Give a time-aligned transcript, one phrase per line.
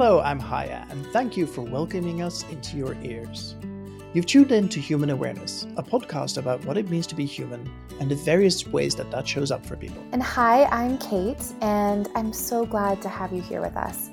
[0.00, 3.56] Hello, I'm Haya, and thank you for welcoming us into your ears.
[4.14, 7.68] You've tuned in to Human Awareness, a podcast about what it means to be human
[7.98, 10.00] and the various ways that that shows up for people.
[10.12, 14.08] And hi, I'm Kate, and I'm so glad to have you here with us.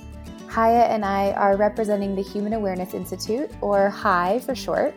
[0.47, 4.95] Haya and I are representing the Human Awareness Institute, or HAI for short,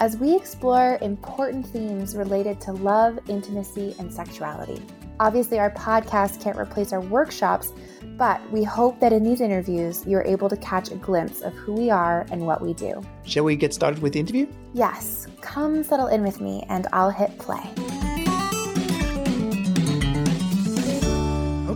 [0.00, 4.82] as we explore important themes related to love, intimacy, and sexuality.
[5.18, 7.72] Obviously, our podcast can't replace our workshops,
[8.16, 11.72] but we hope that in these interviews, you're able to catch a glimpse of who
[11.72, 13.02] we are and what we do.
[13.24, 14.46] Shall we get started with the interview?
[14.74, 17.62] Yes, come settle in with me and I'll hit play.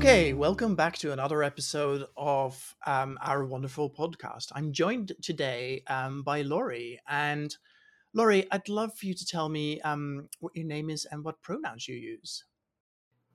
[0.01, 4.47] Okay, welcome back to another episode of um, our wonderful podcast.
[4.55, 6.99] I'm joined today um, by Laurie.
[7.07, 7.55] And
[8.15, 11.43] Laurie, I'd love for you to tell me um, what your name is and what
[11.43, 12.45] pronouns you use.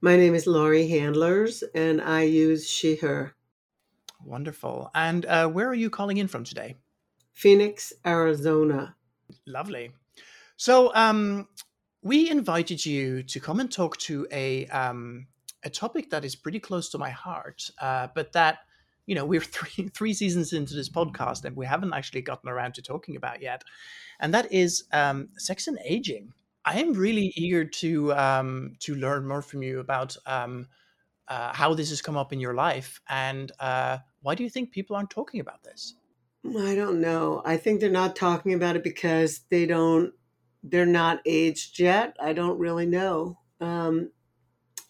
[0.01, 3.33] My name is Laurie Handlers, and I use she, her.
[4.25, 4.91] Wonderful.
[4.93, 6.75] And uh, where are you calling in from today?
[7.31, 8.95] Phoenix, Arizona.
[9.47, 9.91] Lovely.
[10.57, 11.47] So, um,
[12.03, 15.27] we invited you to come and talk to a um,
[15.63, 18.59] a topic that is pretty close to my heart, uh, but that
[19.07, 22.75] you know we're three three seasons into this podcast and we haven't actually gotten around
[22.75, 23.63] to talking about yet,
[24.19, 26.33] and that is um, sex and aging.
[26.65, 30.67] I am really eager to um, to learn more from you about um,
[31.27, 34.71] uh, how this has come up in your life and uh, why do you think
[34.71, 35.93] people aren't talking about this?
[36.45, 37.41] I don't know.
[37.45, 40.13] I think they're not talking about it because they don't.
[40.63, 42.17] They're not aged yet.
[42.19, 43.37] I don't really know.
[43.61, 44.11] Um,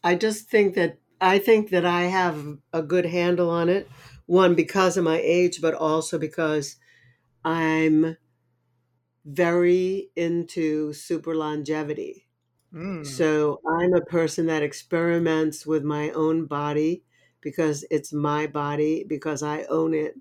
[0.04, 3.90] I just think that I think that I have a good handle on it.
[4.26, 6.78] One because of my age, but also because
[7.44, 8.18] I'm
[9.26, 12.28] very into super longevity.
[12.74, 13.06] Mm.
[13.06, 17.04] So I'm a person that experiments with my own body
[17.42, 20.16] because it's my body, because I own it.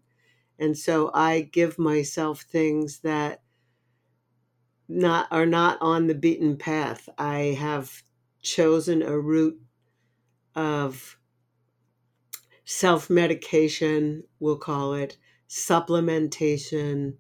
[0.59, 3.43] And so I give myself things that
[4.89, 7.09] not are not on the beaten path.
[7.19, 8.03] I have
[8.41, 9.61] chosen a route
[10.55, 11.19] of
[12.65, 15.17] self medication, we'll call it,
[15.49, 17.17] supplementation,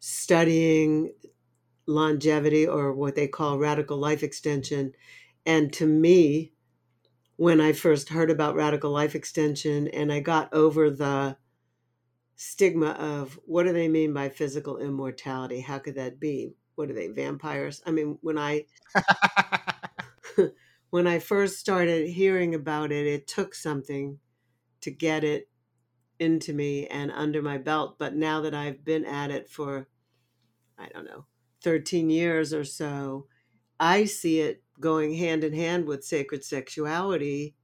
[0.00, 1.14] studying
[1.86, 4.92] longevity or what they call radical life extension.
[5.46, 6.52] And to me,
[7.36, 11.36] when I first heard about radical life extension and I got over the
[12.36, 15.60] stigma of what do they mean by physical immortality?
[15.60, 16.54] How could that be?
[16.74, 17.82] What are they, vampires?
[17.86, 18.66] I mean, when I
[20.90, 24.18] when I first started hearing about it, it took something
[24.82, 25.49] to get it
[26.20, 27.98] into me and under my belt.
[27.98, 29.88] But now that I've been at it for,
[30.78, 31.26] I don't know,
[31.62, 33.26] 13 years or so,
[33.80, 37.56] I see it going hand in hand with sacred sexuality.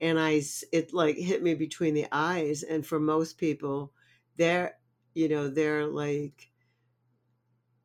[0.00, 0.42] And I,
[0.72, 2.62] it like hit me between the eyes.
[2.62, 3.92] And for most people,
[4.36, 4.78] they're,
[5.14, 6.47] you know, they're like,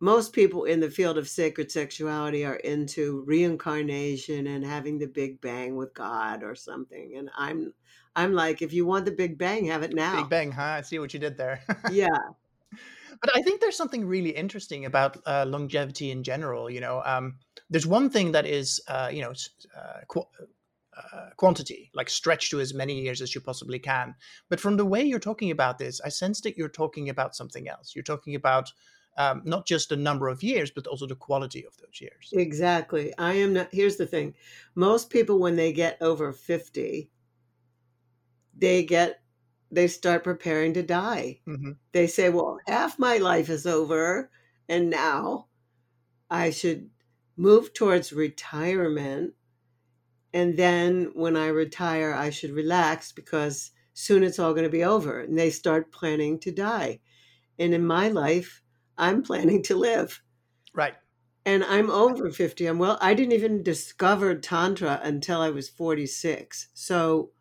[0.04, 5.40] most people in the field of sacred sexuality are into reincarnation and having the big
[5.40, 7.14] bang with God or something.
[7.16, 7.74] And I'm
[8.14, 10.18] I'm like, if you want the big bang, have it now.
[10.18, 10.62] Big bang, huh?
[10.62, 11.62] I see what you did there.
[11.90, 12.18] yeah.
[13.22, 16.70] But I think there's something really interesting about uh, longevity in general.
[16.70, 17.36] You know, um,
[17.70, 20.28] there's one thing that is, uh, you know, uh, qu-
[20.98, 24.16] uh, quantity, like stretch to as many years as you possibly can.
[24.50, 27.70] But from the way you're talking about this, I sense that you're talking about something
[27.70, 27.96] else.
[27.96, 28.70] You're talking about
[29.18, 32.30] um, not just the number of years, but also the quality of those years.
[32.34, 33.14] Exactly.
[33.18, 33.70] I am not.
[33.72, 34.36] Here's the thing:
[34.76, 37.12] most people, when they get over fifty,
[38.58, 39.22] they get
[39.72, 41.40] they start preparing to die.
[41.48, 41.72] Mm-hmm.
[41.92, 44.32] They say, "Well, half my life is over,
[44.68, 45.48] and now
[46.30, 46.90] I should
[47.38, 49.34] move towards retirement."
[50.34, 54.84] And then when I retire, I should relax because soon it's all going to be
[54.84, 55.20] over.
[55.20, 57.02] And they start planning to die.
[57.60, 58.63] And in my life,
[58.98, 60.22] I'm planning to live.
[60.74, 60.96] Right.
[61.46, 62.66] And I'm over 50.
[62.66, 66.70] I'm well, I didn't even discover Tantra until I was 46.
[66.74, 67.32] So,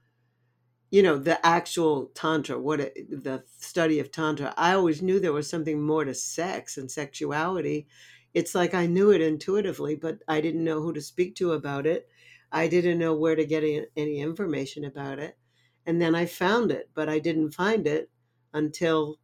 [0.91, 5.33] you know, the actual Tantra, what it, the study of Tantra, I always knew there
[5.33, 7.87] was something more to sex and sexuality.
[8.35, 11.87] It's like I knew it intuitively, but I didn't know who to speak to about
[11.87, 12.09] it.
[12.51, 15.39] I didn't know where to get any, any information about it.
[15.87, 18.11] And then I found it, but I didn't find it
[18.53, 19.19] until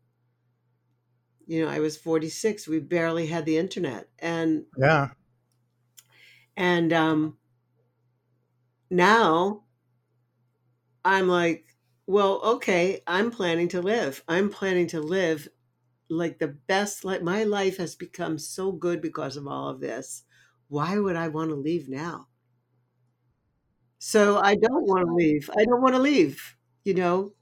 [1.49, 5.11] you know i was 46 we barely had the internet and yeah.
[6.57, 7.39] and um
[8.91, 9.65] now
[11.05, 14.23] i'm like well okay i'm planning to live.
[14.29, 15.49] I'm planning to live
[16.11, 20.25] like the best like my life has become so good because of all of this.
[20.69, 22.29] Why would i want to leave now?
[23.99, 25.51] So i don't want to leave.
[25.57, 27.35] I don't want to leave you know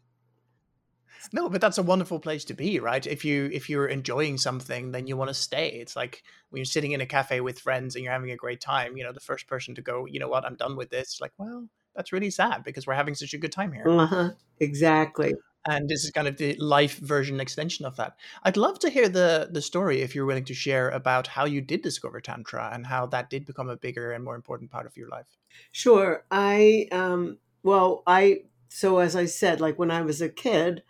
[1.32, 3.04] No, but that's a wonderful place to be, right?
[3.06, 5.68] If you if you're enjoying something, then you want to stay.
[5.70, 8.60] It's like when you're sitting in a cafe with friends and you're having a great
[8.60, 8.96] time.
[8.96, 11.20] You know, the first person to go, you know what, I'm done with this.
[11.20, 13.86] Like, well, that's really sad because we're having such a good time here.
[13.88, 14.30] Uh-huh.
[14.60, 15.34] Exactly.
[15.68, 18.16] And this is kind of the life version extension of that.
[18.44, 21.60] I'd love to hear the the story if you're willing to share about how you
[21.60, 24.96] did discover tantra and how that did become a bigger and more important part of
[24.96, 25.36] your life.
[25.72, 26.24] Sure.
[26.30, 30.82] I um well, I so as I said, like when I was a kid,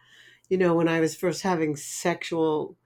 [0.49, 2.77] you know, when I was first having sexual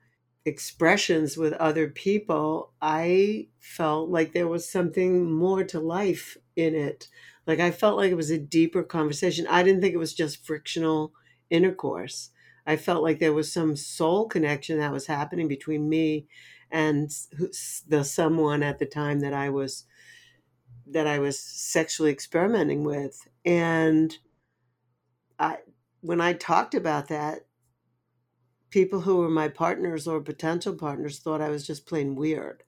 [0.45, 7.09] expressions with other people, I felt like there was something more to life in it.
[7.47, 9.47] Like I felt like it was a deeper conversation.
[9.49, 11.12] I didn't think it was just frictional
[11.51, 12.31] intercourse.
[12.67, 16.29] I felt like there was some soul connection that was happening between me
[16.71, 17.11] and
[17.89, 19.85] the someone at the time that I was
[20.87, 23.29] that I was sexually experimenting with.
[23.45, 24.17] And
[25.39, 25.59] I
[26.01, 27.47] when I talked about that,
[28.70, 32.62] people who were my partners or potential partners thought I was just plain weird.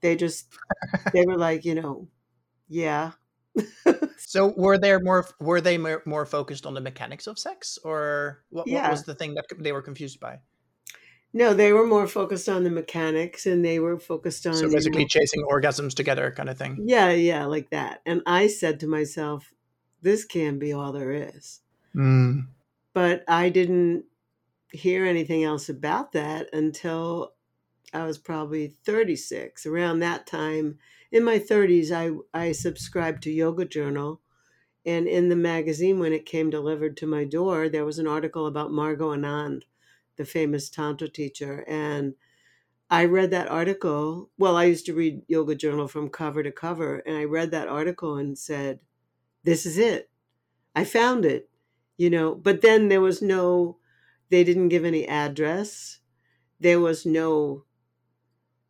[0.00, 0.46] They just
[1.12, 2.08] they were like, you know,
[2.68, 3.12] yeah.
[4.18, 8.44] so were there more were they more, more focused on the mechanics of sex or
[8.50, 8.82] what, yeah.
[8.82, 10.38] what was the thing that they were confused by?
[11.32, 15.00] No, they were more focused on the mechanics and they were focused on So basically
[15.00, 16.84] you know, chasing orgasms together kind of thing.
[16.86, 18.00] Yeah, yeah, like that.
[18.06, 19.52] And I said to myself,
[20.02, 21.60] this can't be all there is.
[21.94, 22.46] Mm.
[22.94, 24.04] But I didn't
[24.76, 27.34] hear anything else about that until
[27.92, 29.66] I was probably 36.
[29.66, 30.78] Around that time,
[31.10, 34.20] in my 30s, I, I subscribed to Yoga Journal.
[34.84, 38.46] And in the magazine, when it came delivered to my door, there was an article
[38.46, 39.62] about Margot Anand,
[40.16, 41.64] the famous Tantra teacher.
[41.66, 42.14] And
[42.88, 44.30] I read that article.
[44.38, 46.98] Well, I used to read Yoga Journal from cover to cover.
[46.98, 48.78] And I read that article and said,
[49.42, 50.10] This is it.
[50.74, 51.50] I found it,
[51.96, 52.34] you know.
[52.34, 53.78] But then there was no
[54.30, 55.98] they didn't give any address.
[56.58, 57.64] There was no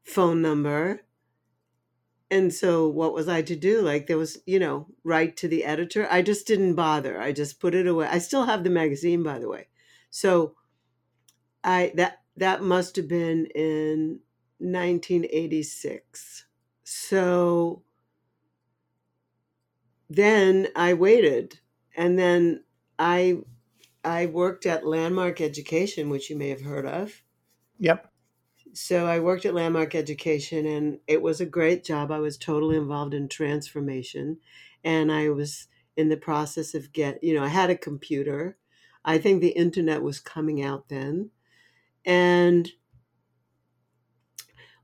[0.05, 1.03] phone number.
[2.31, 3.81] And so what was I to do?
[3.83, 6.09] Like there was, you know, write to the editor.
[6.11, 7.21] I just didn't bother.
[7.21, 8.09] I just put it away.
[8.09, 9.69] I still have the magazine by the way.
[10.11, 10.57] So
[11.63, 14.21] I that that must have been in
[14.59, 16.47] 1986.
[16.85, 17.83] So
[20.09, 21.61] then I waited
[21.97, 22.65] and then
[22.99, 23.39] I
[24.07, 27.25] I worked at Landmark Education, which you may have heard of.
[27.81, 28.13] Yep.
[28.73, 32.13] So I worked at Landmark Education and it was a great job.
[32.13, 34.39] I was totally involved in transformation
[34.85, 35.67] and I was
[35.97, 38.59] in the process of get, you know, I had a computer.
[39.05, 41.33] I think the internet was coming out then.
[42.05, 42.71] And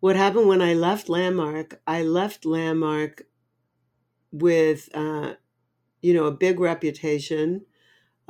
[0.01, 3.23] what happened when I left Landmark, I left Landmark
[4.33, 5.35] with, uh,
[6.01, 7.67] you know, a big reputation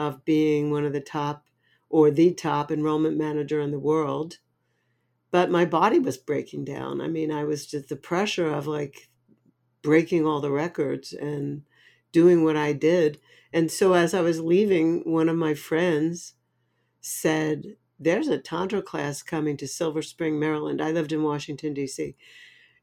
[0.09, 1.47] of being one of the top
[1.89, 4.39] or the top enrollment manager in the world.
[5.31, 7.01] But my body was breaking down.
[7.01, 9.09] I mean, I was just the pressure of like
[9.83, 11.63] breaking all the records and
[12.13, 13.21] doing what I did.
[13.53, 16.35] And so as I was leaving, one of my friends
[17.01, 20.81] said, There's a Tantra class coming to Silver Spring, Maryland.
[20.81, 22.17] I lived in Washington, D.C.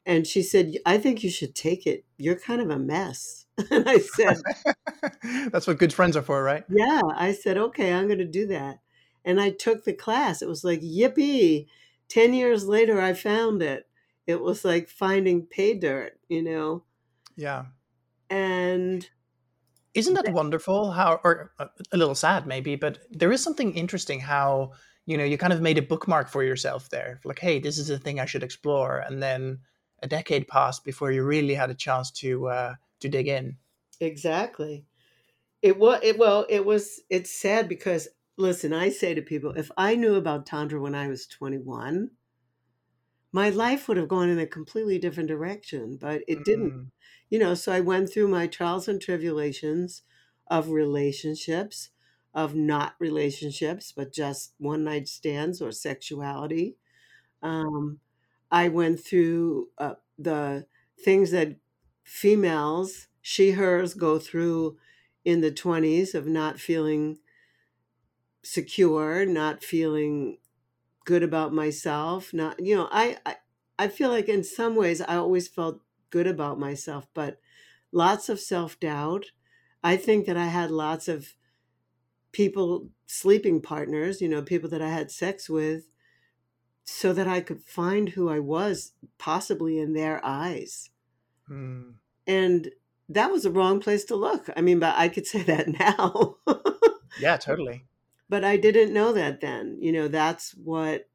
[0.05, 2.05] And she said, I think you should take it.
[2.17, 3.45] You're kind of a mess.
[3.71, 4.37] and I said,
[5.51, 6.63] That's what good friends are for, right?
[6.69, 7.01] Yeah.
[7.15, 8.79] I said, Okay, I'm going to do that.
[9.25, 10.41] And I took the class.
[10.41, 11.67] It was like, yippee.
[12.07, 13.87] 10 years later, I found it.
[14.25, 16.83] It was like finding pay dirt, you know?
[17.35, 17.65] Yeah.
[18.29, 19.07] And
[19.93, 24.19] isn't that wonderful how or uh, a little sad maybe but there is something interesting
[24.19, 24.71] how
[25.05, 27.89] you know you kind of made a bookmark for yourself there like hey this is
[27.89, 29.59] a thing i should explore and then
[30.01, 33.57] a decade passed before you really had a chance to uh, to dig in.
[33.99, 34.85] Exactly.
[35.61, 39.69] It was it well, it was it's sad because listen, I say to people, if
[39.77, 42.11] I knew about Tantra when I was 21,
[43.31, 46.71] my life would have gone in a completely different direction, but it didn't.
[46.71, 46.91] Mm.
[47.29, 50.01] You know, so I went through my trials and tribulations
[50.47, 51.89] of relationships,
[52.33, 56.77] of not relationships, but just one night stands or sexuality.
[57.43, 57.99] Um,
[58.51, 60.67] I went through uh, the
[60.99, 61.57] things that
[62.03, 64.77] females, she, hers, go through
[65.25, 67.19] in the 20s of not feeling
[68.43, 70.39] secure, not feeling
[71.05, 72.33] good about myself.
[72.33, 73.37] Not, you know, I, I,
[73.79, 77.39] I feel like in some ways I always felt good about myself, but
[77.91, 79.27] lots of self doubt.
[79.83, 81.35] I think that I had lots of
[82.31, 85.89] people, sleeping partners, you know, people that I had sex with
[86.89, 90.89] so that I could find who I was, possibly in their eyes.
[91.47, 91.91] Hmm.
[92.25, 92.71] And
[93.07, 94.49] that was the wrong place to look.
[94.57, 96.37] I mean, but I could say that now.
[97.19, 97.85] yeah, totally.
[98.27, 99.77] but I didn't know that then.
[99.79, 101.07] You know, that's what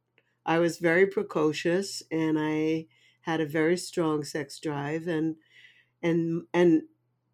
[0.46, 2.86] I was very precocious and I
[3.22, 5.36] had a very strong sex drive and
[6.02, 6.82] and and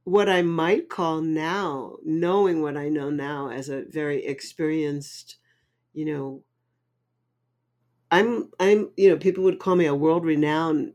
[0.05, 5.37] what I might call now, knowing what I know now as a very experienced,
[5.93, 6.43] you know,
[8.11, 10.93] I'm I'm you know, people would call me a world renowned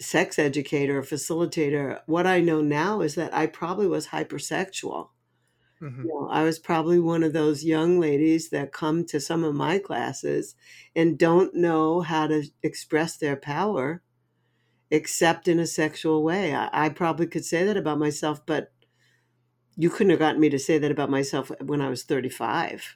[0.00, 2.02] sex educator, facilitator.
[2.06, 5.10] What I know now is that I probably was hypersexual.
[5.80, 6.04] Mhm.
[6.04, 9.54] You know, I was probably one of those young ladies that come to some of
[9.54, 10.56] my classes
[10.96, 14.02] and don't know how to express their power
[14.90, 16.54] except in a sexual way.
[16.54, 18.72] I, I probably could say that about myself, but
[19.76, 22.94] you couldn't have gotten me to say that about myself when I was 35.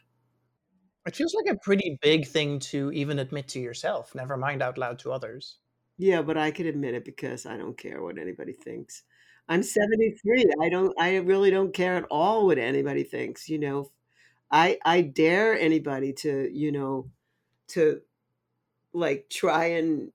[1.06, 4.76] It feels like a pretty big thing to even admit to yourself, never mind out
[4.76, 5.58] loud to others.
[5.98, 9.04] Yeah, but I could admit it because I don't care what anybody thinks.
[9.48, 10.44] I'm 73.
[10.60, 13.92] I don't I really don't care at all what anybody thinks, you know.
[14.50, 17.10] I I dare anybody to, you know,
[17.68, 18.00] to
[18.92, 20.12] like try and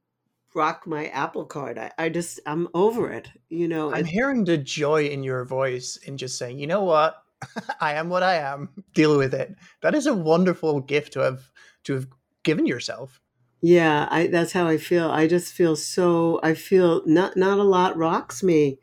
[0.54, 1.78] rock my apple cart.
[1.78, 3.94] I, I just I'm over it, you know.
[3.94, 7.24] I'm hearing the joy in your voice in just saying, you know what?
[7.82, 8.70] I am what I am.
[8.94, 9.56] Deal with it.
[9.82, 11.52] That is a wonderful gift to have
[11.86, 12.08] to have
[12.44, 13.22] given yourself.
[13.62, 15.10] yeah, I that's how I feel.
[15.12, 18.80] I just feel so I feel not not a lot rocks me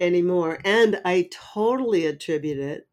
[0.00, 0.58] anymore.
[0.64, 2.88] And I totally attribute it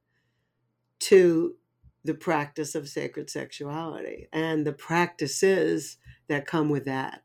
[0.99, 1.55] to
[2.03, 7.23] the practice of sacred sexuality and the practices that come with that.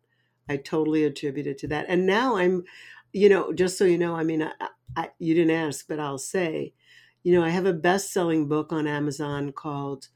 [0.48, 1.86] I totally attribute it to that.
[1.88, 2.64] And now I'm,
[3.12, 4.52] you know, just so you know, I mean, I,
[4.96, 6.74] I, you didn't ask, but I'll say,
[7.28, 10.08] you know, I have a best selling book on Amazon called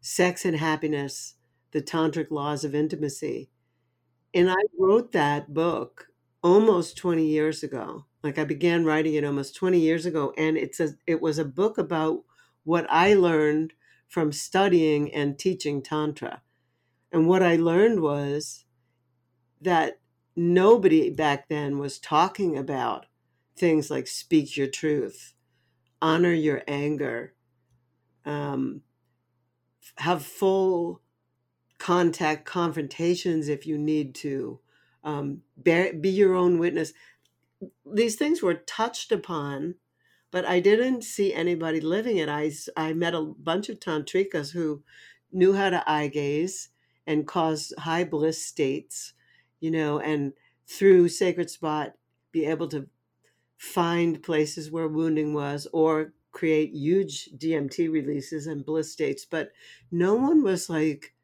[0.00, 1.36] Sex and Happiness
[1.72, 3.50] The Tantric Laws of Intimacy.
[4.34, 6.08] And I wrote that book
[6.42, 8.06] almost 20 years ago.
[8.24, 10.34] Like I began writing it almost 20 years ago.
[10.36, 12.24] And it's a, it was a book about
[12.64, 13.74] what I learned
[14.08, 16.42] from studying and teaching Tantra.
[17.12, 18.64] And what I learned was
[19.60, 20.00] that
[20.36, 23.06] nobody back then was talking about
[23.56, 25.34] things like speak your truth,
[26.02, 27.34] honor your anger,
[28.24, 28.82] um,
[29.98, 31.02] have full
[31.78, 34.60] contact confrontations if you need to,
[35.04, 36.92] um, bear, be your own witness.
[37.84, 39.76] These things were touched upon,
[40.30, 42.28] but I didn't see anybody living it.
[42.28, 44.82] I, I met a bunch of tantrikas who
[45.32, 46.70] knew how to eye gaze
[47.06, 49.14] and cause high bliss states,
[49.60, 50.32] you know, and
[50.66, 51.94] through Sacred Spot,
[52.32, 52.88] be able to
[53.60, 59.26] find places where wounding was or create huge DMT releases and bliss states.
[59.26, 59.52] But
[59.92, 61.14] no one was like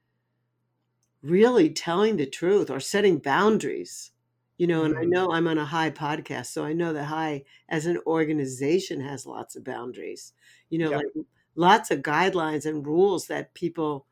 [1.23, 4.13] really telling the truth or setting boundaries.
[4.59, 5.13] You know, and I Mhm.
[5.19, 9.27] know I'm on a HAI podcast, so I know that HAI as an organization has
[9.27, 10.33] lots of boundaries.
[10.71, 11.03] You know, Yep.
[11.15, 11.27] like
[11.57, 14.07] lots of guidelines and rules that people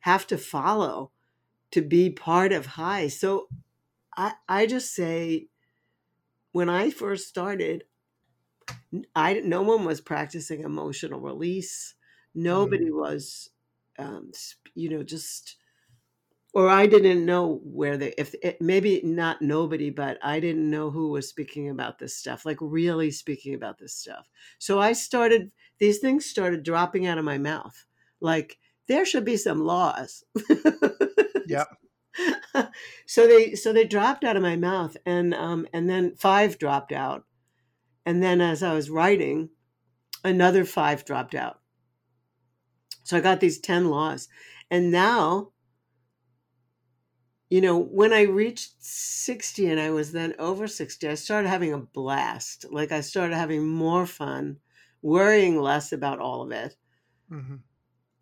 [0.00, 1.12] have to follow
[1.72, 3.08] to be part of HAI.
[3.08, 3.48] So
[4.16, 5.48] I I just say
[6.56, 7.84] when I first started,
[9.14, 11.94] I no one was practicing emotional release.
[12.34, 13.50] Nobody was,
[13.98, 14.30] um,
[14.74, 15.56] you know, just
[16.54, 20.90] or I didn't know where they if it, maybe not nobody, but I didn't know
[20.90, 24.28] who was speaking about this stuff, like really speaking about this stuff.
[24.58, 27.86] So I started these things started dropping out of my mouth,
[28.20, 28.58] like
[28.88, 30.24] there should be some laws.
[31.44, 31.68] Yep.
[33.06, 36.92] so they so they dropped out of my mouth and um and then five dropped
[36.92, 37.24] out.
[38.04, 39.50] And then as i was writing
[40.24, 41.60] another five dropped out.
[43.04, 44.28] So i got these 10 laws.
[44.70, 45.52] And now
[47.50, 51.72] you know when i reached 60 and i was then over 60 i started having
[51.72, 52.66] a blast.
[52.70, 54.58] Like i started having more fun
[55.02, 56.76] worrying less about all of it.
[57.30, 57.60] Mhm.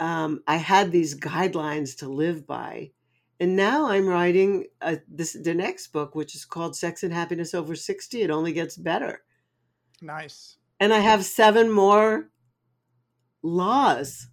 [0.01, 2.93] um, I had these guidelines to live by.
[3.41, 7.55] And now I'm writing uh this the next book, which is called Sex and Happiness
[7.55, 8.23] Over 60.
[8.23, 9.23] It only gets better.
[10.01, 10.57] Nice.
[10.81, 12.31] And I have seven more
[13.43, 14.29] laws,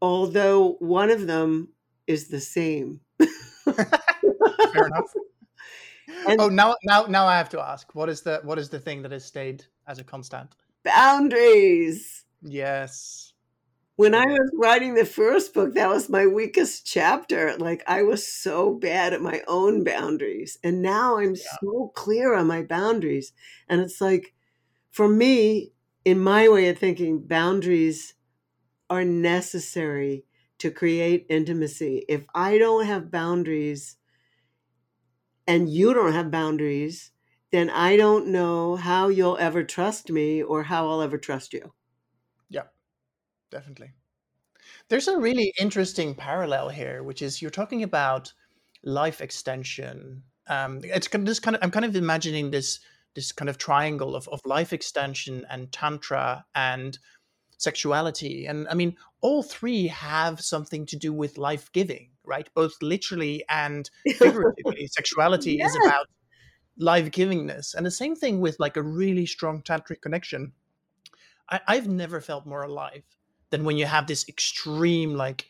[0.00, 1.68] although one of them
[2.06, 3.00] is the same.
[3.64, 5.12] Fair enough.
[6.28, 7.94] And- oh, now now now I have to ask.
[7.94, 10.54] What is the what is the thing that has stayed as a constant?
[10.84, 12.24] Boundaries.
[12.42, 13.32] Yes.
[13.96, 17.56] When I was writing the first book, that was my weakest chapter.
[17.56, 20.58] Like I was so bad at my own boundaries.
[20.62, 21.58] And now I'm Yeah.
[21.60, 23.32] so clear on my boundaries.
[23.68, 24.34] And it's like,
[24.90, 25.72] for me,
[26.04, 28.14] in my way of thinking, boundaries
[28.90, 30.26] are necessary
[30.58, 32.04] to create intimacy.
[32.08, 33.98] If I don't have boundaries
[35.46, 37.10] and you don't have boundaries,
[37.50, 41.72] then I don't know how you'll ever trust me or how I'll ever trust you.
[42.50, 42.75] Yep.
[43.50, 43.92] Definitely.
[44.88, 48.32] There's a really interesting parallel here, which is you're talking about
[48.82, 50.22] life extension.
[50.48, 52.80] Um, it's kind of this kind of I'm kind of imagining this
[53.14, 56.98] this kind of triangle of, of life extension and tantra and
[57.56, 58.46] sexuality.
[58.46, 62.48] And I mean, all three have something to do with life giving, right?
[62.54, 64.86] Both literally and figuratively.
[64.88, 66.06] Sexuality is about
[66.78, 67.74] life givingness.
[67.74, 70.52] And the same thing with like a really strong tantric connection.
[71.48, 73.04] I, I've never felt more alive
[73.50, 75.46] than when you have this extreme, like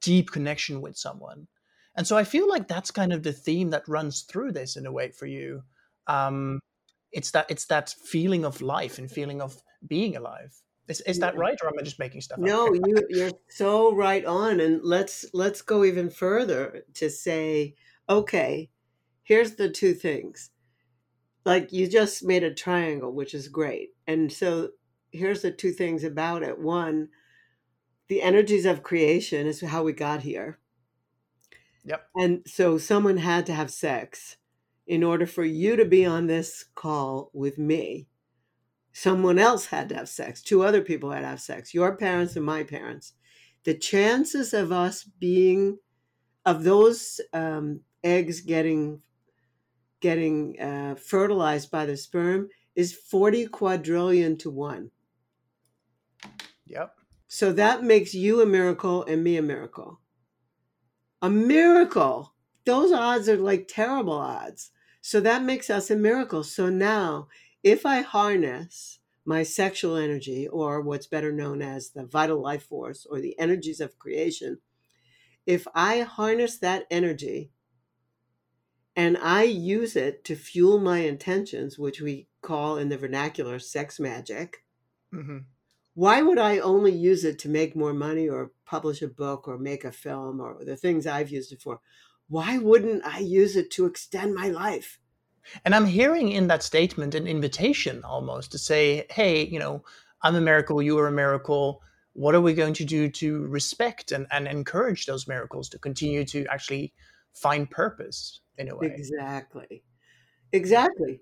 [0.00, 1.46] deep connection with someone.
[1.96, 4.86] And so I feel like that's kind of the theme that runs through this in
[4.86, 5.62] a way for you.
[6.06, 6.60] Um,
[7.12, 10.54] it's that it's that feeling of life and feeling of being alive.
[10.88, 12.74] Is, is that right, or am I just making stuff no, up?
[12.74, 14.60] No, you, you're so right on.
[14.60, 17.74] And let's let's go even further to say,
[18.08, 18.70] okay,
[19.22, 20.50] here's the two things.
[21.44, 23.90] Like you just made a triangle, which is great.
[24.06, 24.70] And so
[25.10, 26.58] here's the two things about it.
[26.58, 27.08] One,
[28.08, 30.58] the energies of creation is how we got here.
[31.84, 32.08] Yep.
[32.16, 34.36] And so someone had to have sex
[34.86, 38.06] in order for you to be on this call with me,
[38.92, 40.40] someone else had to have sex.
[40.40, 43.14] Two other people had to have sex, your parents and my parents.
[43.64, 45.78] The chances of us being,
[46.44, 49.02] of those um, eggs getting
[50.00, 54.90] getting uh, fertilized by the sperm is 40 quadrillion to one.
[56.66, 56.95] Yep.
[57.28, 60.00] So that makes you a miracle and me a miracle.
[61.22, 62.34] A miracle.
[62.64, 64.70] Those odds are like terrible odds.
[65.00, 66.42] So that makes us a miracle.
[66.42, 67.28] So now,
[67.62, 73.06] if I harness my sexual energy, or what's better known as the vital life force
[73.10, 74.58] or the energies of creation,
[75.46, 77.50] if I harness that energy
[78.94, 83.98] and I use it to fuel my intentions, which we call in the vernacular sex
[83.98, 84.64] magic,
[85.12, 85.38] mm-hmm.
[85.96, 89.58] Why would I only use it to make more money or publish a book or
[89.58, 91.80] make a film or the things I've used it for?
[92.28, 94.98] why wouldn't I use it to extend my life?
[95.64, 99.84] And I'm hearing in that statement an invitation almost to say, hey, you know,
[100.22, 101.82] I'm a miracle, you are a miracle.
[102.14, 106.24] What are we going to do to respect and, and encourage those miracles to continue
[106.26, 106.92] to actually
[107.34, 108.88] find purpose in a way?
[108.88, 109.84] Exactly.
[110.52, 111.20] Exactly.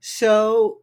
[0.00, 0.80] So,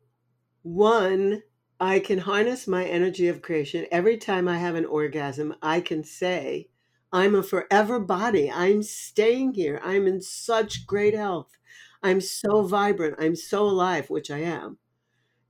[0.62, 1.42] one,
[1.80, 3.86] I can harness my energy of creation.
[3.92, 6.70] Every time I have an orgasm, I can say,
[7.14, 8.52] I'm a forever body.
[8.52, 9.80] I'm staying here.
[9.84, 11.58] I'm in such great health.
[12.02, 13.16] I'm so vibrant.
[13.20, 14.80] I'm so alive, which I am.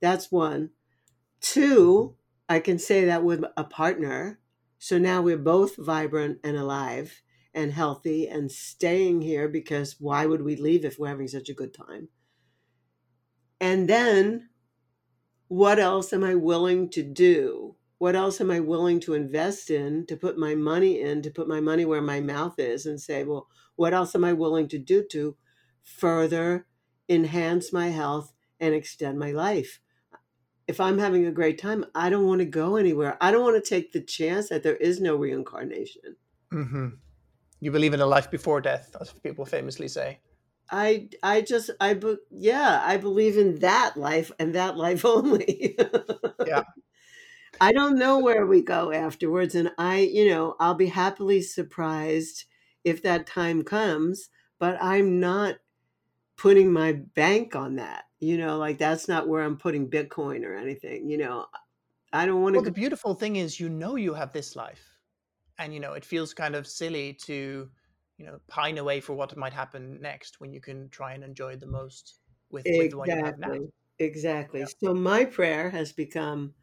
[0.00, 0.70] That's one.
[1.40, 2.16] Two,
[2.48, 4.38] I can say that with a partner.
[4.78, 7.22] So now we're both vibrant and alive
[7.54, 11.54] and healthy and staying here because why would we leave if we're having such a
[11.54, 12.08] good time?
[13.60, 14.50] And then
[15.48, 17.76] what else am I willing to do?
[17.98, 21.48] what else am I willing to invest in, to put my money in, to put
[21.48, 24.78] my money where my mouth is and say, well, what else am I willing to
[24.78, 25.36] do to
[25.82, 26.66] further
[27.08, 29.80] enhance my health and extend my life?
[30.68, 33.16] If I'm having a great time, I don't want to go anywhere.
[33.20, 36.16] I don't want to take the chance that there is no reincarnation.
[36.52, 36.88] Mm-hmm.
[37.60, 40.20] You believe in a life before death, as people famously say.
[40.70, 45.76] I I just I be, yeah I believe in that life and that life only.
[46.44, 46.64] yeah,
[47.60, 49.54] I don't know where we go afterwards.
[49.54, 52.44] And I, you know, I'll be happily surprised
[52.84, 55.56] if that time comes, but I'm not
[56.36, 58.04] putting my bank on that.
[58.20, 61.08] You know, like that's not where I'm putting Bitcoin or anything.
[61.08, 61.46] You know,
[62.12, 62.58] I don't want to.
[62.58, 64.98] Well, the beautiful thing is, you know, you have this life,
[65.58, 67.68] and you know, it feels kind of silly to,
[68.18, 71.56] you know, pine away for what might happen next when you can try and enjoy
[71.56, 72.84] the most with, exactly.
[72.84, 73.56] with the one you have now.
[74.00, 74.60] Exactly.
[74.60, 74.66] Yeah.
[74.82, 76.54] So my prayer has become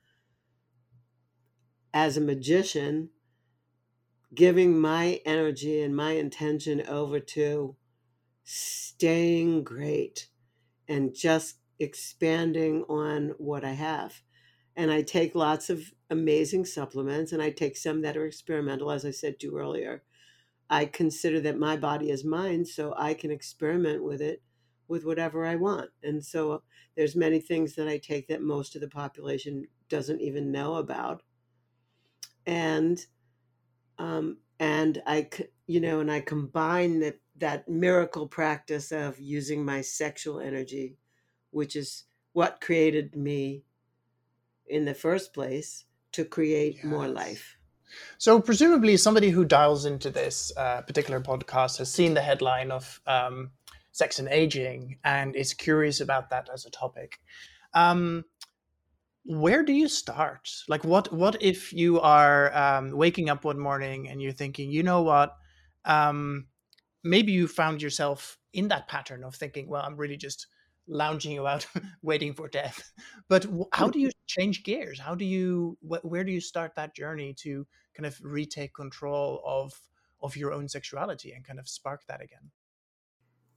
[1.93, 3.09] as a magician,
[4.33, 7.75] giving my energy and my intention over to
[8.43, 10.27] staying great
[10.87, 14.21] and just expanding on what I have.
[14.75, 19.05] And I take lots of amazing supplements and I take some that are experimental, as
[19.05, 20.03] I said to you earlier.
[20.69, 24.41] I consider that my body is mine, so I can experiment with it
[24.87, 25.89] with whatever I want.
[26.03, 26.63] And so
[26.95, 31.21] there's many things that I take that most of the population doesn't even know about
[32.45, 33.05] and
[33.97, 35.29] um, and I
[35.67, 40.97] you know and I combine that that miracle practice of using my sexual energy,
[41.51, 43.63] which is what created me
[44.67, 46.85] in the first place to create yes.
[46.85, 47.57] more life.
[48.17, 53.01] So presumably, somebody who dials into this uh, particular podcast has seen the headline of
[53.07, 53.51] um,
[53.91, 57.19] sex and aging and is curious about that as a topic.
[57.73, 58.25] Um,
[59.25, 60.51] where do you start?
[60.67, 64.83] Like, what what if you are um, waking up one morning and you're thinking, you
[64.83, 65.35] know what?
[65.83, 66.47] Um,
[67.03, 70.47] maybe you found yourself in that pattern of thinking, well, I'm really just
[70.87, 71.65] lounging about,
[72.01, 72.91] waiting for death.
[73.27, 74.99] But how do you change gears?
[74.99, 79.41] How do you wh- where do you start that journey to kind of retake control
[79.45, 79.79] of
[80.21, 82.51] of your own sexuality and kind of spark that again?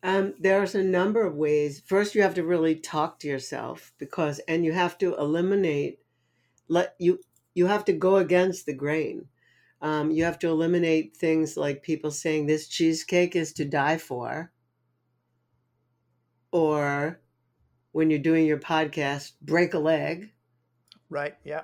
[0.02, 1.82] Um, there's a number of ways.
[1.84, 6.00] First, you have to really talk to yourself because, and you have to eliminate.
[6.68, 7.20] Let you
[7.54, 9.26] you have to go against the grain.
[9.80, 14.52] Um, you have to eliminate things like people saying this cheesecake is to die for,
[16.52, 17.20] or
[17.92, 20.32] when you're doing your podcast, break a leg,
[21.10, 21.34] Right.
[21.44, 21.62] Yeah.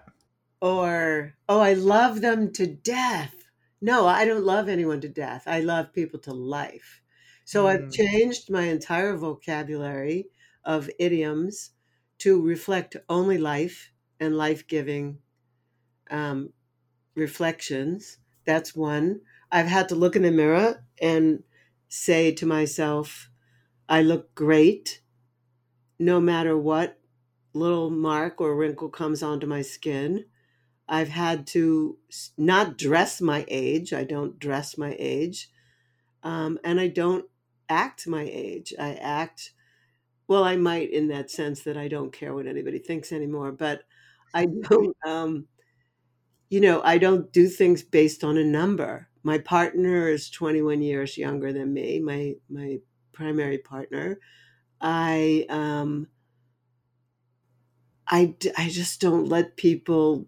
[0.61, 3.35] Or oh, I love them to death.
[3.81, 5.45] No, I don't love anyone to death.
[5.47, 7.03] I love people to life.
[7.45, 7.90] So I've Mm.
[7.90, 10.31] changed my entire vocabulary
[10.64, 11.73] of idioms
[12.19, 15.21] to reflect only life and life giving
[16.11, 16.53] um,
[17.17, 18.19] reflections.
[18.47, 19.23] That's one.
[19.53, 21.45] I've had to look in the mirror and
[21.88, 23.31] say to myself,
[23.88, 25.03] I look great
[25.99, 27.01] no matter what
[27.55, 30.27] little mark or wrinkle comes onto my skin.
[30.88, 31.99] I've had to
[32.37, 33.92] not dress my age.
[33.92, 35.51] I don't dress my age.
[36.23, 37.27] Um, and I don't
[37.68, 38.75] act my age.
[38.79, 39.53] I act,
[40.29, 43.85] well, I might in that sense that I don't care what anybody thinks anymore, but
[44.35, 45.49] I don't, um,
[46.51, 49.09] you know, I don't do things based on a number.
[49.23, 52.79] My partner is 21 years younger than me, my, my
[53.12, 54.18] primary partner.
[54.81, 56.09] I, um,
[58.07, 60.27] I, I just don't let people,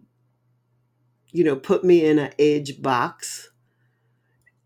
[1.36, 3.50] you know, put me in an age box.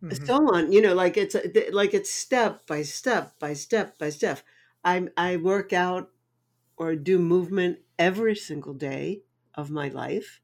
[0.02, 0.16] Mhm.
[0.26, 4.10] So on, you know, like it's a- like it's step by step by step by
[4.10, 4.40] step.
[4.84, 6.10] I I work out
[6.76, 9.22] or do movement every single day
[9.54, 10.40] of my life.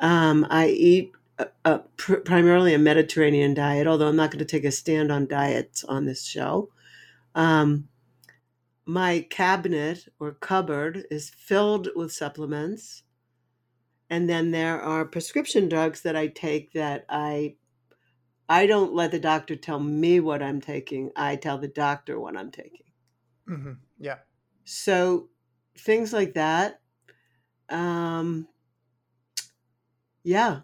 [0.00, 4.44] Um, I eat a, a, pr- primarily a Mediterranean diet, although I'm not going to
[4.44, 6.72] take a stand on diets on this show.
[7.34, 7.88] Um,
[8.86, 13.02] my cabinet or cupboard is filled with supplements.
[14.12, 17.56] And then there are prescription drugs that I take that I
[18.46, 21.10] I don't let the doctor tell me what I'm taking.
[21.16, 22.84] I tell the doctor what I'm taking.
[23.48, 23.72] Mm-hmm.
[23.98, 24.18] Yeah.
[24.64, 25.30] So
[25.78, 26.82] things like that.
[27.70, 28.48] Um,
[30.24, 30.60] yeah,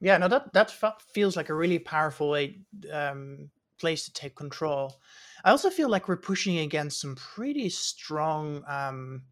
[0.00, 0.18] Yeah.
[0.18, 0.72] No, that that
[1.12, 2.60] feels like a really powerful way,
[2.92, 3.50] um,
[3.80, 5.00] place to take control.
[5.44, 9.22] I also feel like we're pushing against some pretty strong um,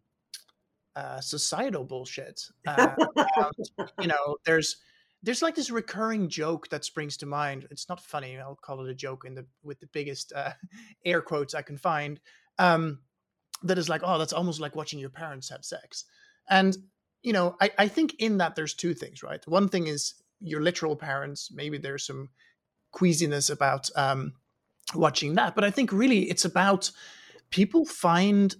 [0.95, 2.41] uh, societal bullshit.
[2.67, 3.53] Uh, around,
[3.99, 4.77] you know, there's
[5.21, 7.65] there's like this recurring joke that springs to mind.
[7.71, 8.37] It's not funny.
[8.37, 10.51] I'll call it a joke in the with the biggest uh,
[11.05, 12.19] air quotes I can find.
[12.59, 12.99] Um,
[13.63, 16.05] that is like, oh, that's almost like watching your parents have sex.
[16.49, 16.77] And
[17.21, 19.45] you know, I, I think in that there's two things, right?
[19.47, 21.49] One thing is your literal parents.
[21.53, 22.29] Maybe there's some
[22.91, 24.33] queasiness about um,
[24.93, 26.91] watching that, but I think really it's about
[27.49, 28.53] people find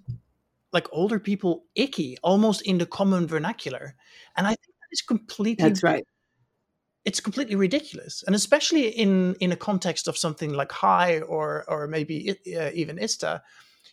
[0.74, 3.96] like older people icky almost in the common vernacular,
[4.36, 6.04] and I think that is completely that's right.
[7.06, 11.88] it's completely ridiculous and especially in in a context of something like HAI or or
[11.88, 13.42] maybe uh, even ISTA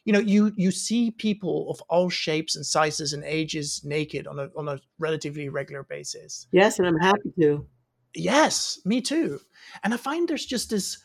[0.04, 4.38] you know you you see people of all shapes and sizes and ages naked on
[4.38, 7.66] a on a relatively regular basis Yes, and I'm happy to.
[8.14, 9.40] yes me too
[9.84, 10.98] and i find there's just this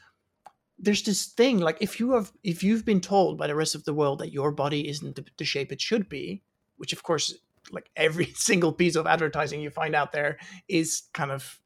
[0.77, 3.85] there's this thing like if you have if you've been told by the rest of
[3.85, 6.43] the world that your body isn't the, the shape it should be
[6.77, 7.33] which of course
[7.71, 11.59] like every single piece of advertising you find out there is kind of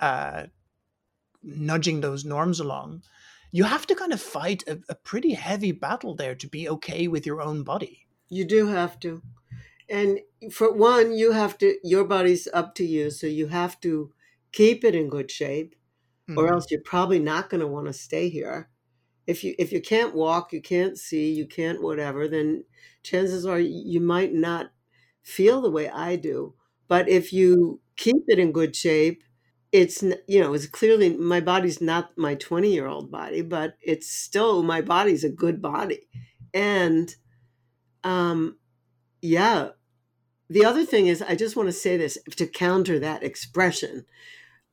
[0.00, 0.44] uh
[1.42, 3.02] nudging those norms along
[3.52, 7.08] you have to kind of fight a, a pretty heavy battle there to be okay
[7.08, 9.22] with your own body You do have to.
[9.88, 13.10] And for one, you have to, your body's up to you.
[13.10, 14.12] So you have to
[14.52, 15.74] keep it in good shape
[16.36, 16.52] or Mhm.
[16.52, 18.70] else you're probably not going to want to stay here.
[19.26, 22.64] If you, if you can't walk, you can't see, you can't whatever, then
[23.02, 24.72] chances are you might not
[25.22, 26.54] feel the way I do.
[26.88, 29.22] But if you keep it in good shape,
[29.72, 34.08] it's, you know, it's clearly my body's not my 20 year old body, but it's
[34.10, 36.08] still, my body's a good body.
[36.52, 37.14] And,
[38.04, 38.58] um,
[39.22, 39.70] yeah,
[40.50, 44.06] the other thing is, I just want to say this to counter that expression.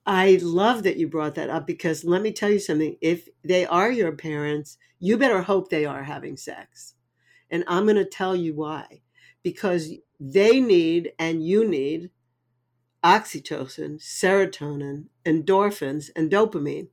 [0.10, 2.98] I love that you brought that up because let me tell you something.
[3.02, 6.96] If they are your parents, you better hope they are having sex.
[7.52, 9.04] And I'm going to tell you why.
[9.44, 12.12] Because they need and you need
[13.04, 16.90] oxytocin, serotonin, endorphins, and dopamine.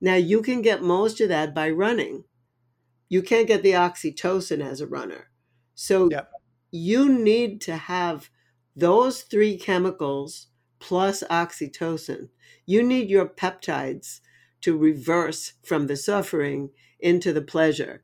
[0.00, 2.24] Now, you can get most of that by running.
[3.08, 5.30] You can't get the oxytocin as a runner.
[5.74, 6.30] So Yep.
[6.72, 8.30] you need to have
[8.76, 10.48] those three chemicals
[10.80, 12.28] plus oxytocin.
[12.66, 14.20] You need your peptides
[14.62, 18.02] to reverse from the suffering into the pleasure.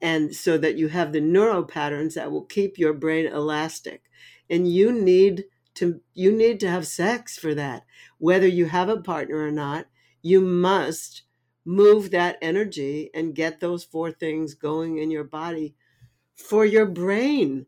[0.00, 4.04] And so that you have the neural patterns that will keep your brain elastic.
[4.48, 7.84] And you need to you need to have sex for that.
[8.18, 9.86] Whether you have a partner or not,
[10.22, 11.22] you must
[11.64, 15.74] move that energy and get those four things going in your body
[16.34, 17.66] for your brain,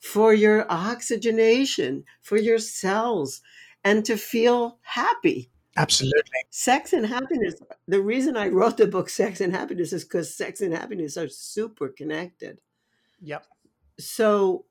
[0.00, 3.42] for your oxygenation, for your cells,
[3.84, 5.50] and to feel happy.
[5.76, 6.22] Absolutely.
[6.50, 7.56] Sex and happiness.
[7.88, 11.28] The reason I wrote the book Sex and Happiness is because sex and happiness are
[11.28, 12.60] super connected.
[13.20, 13.44] Yep.
[13.98, 14.66] So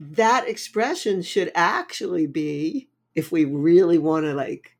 [0.00, 4.76] that expression should actually be, if we really want to like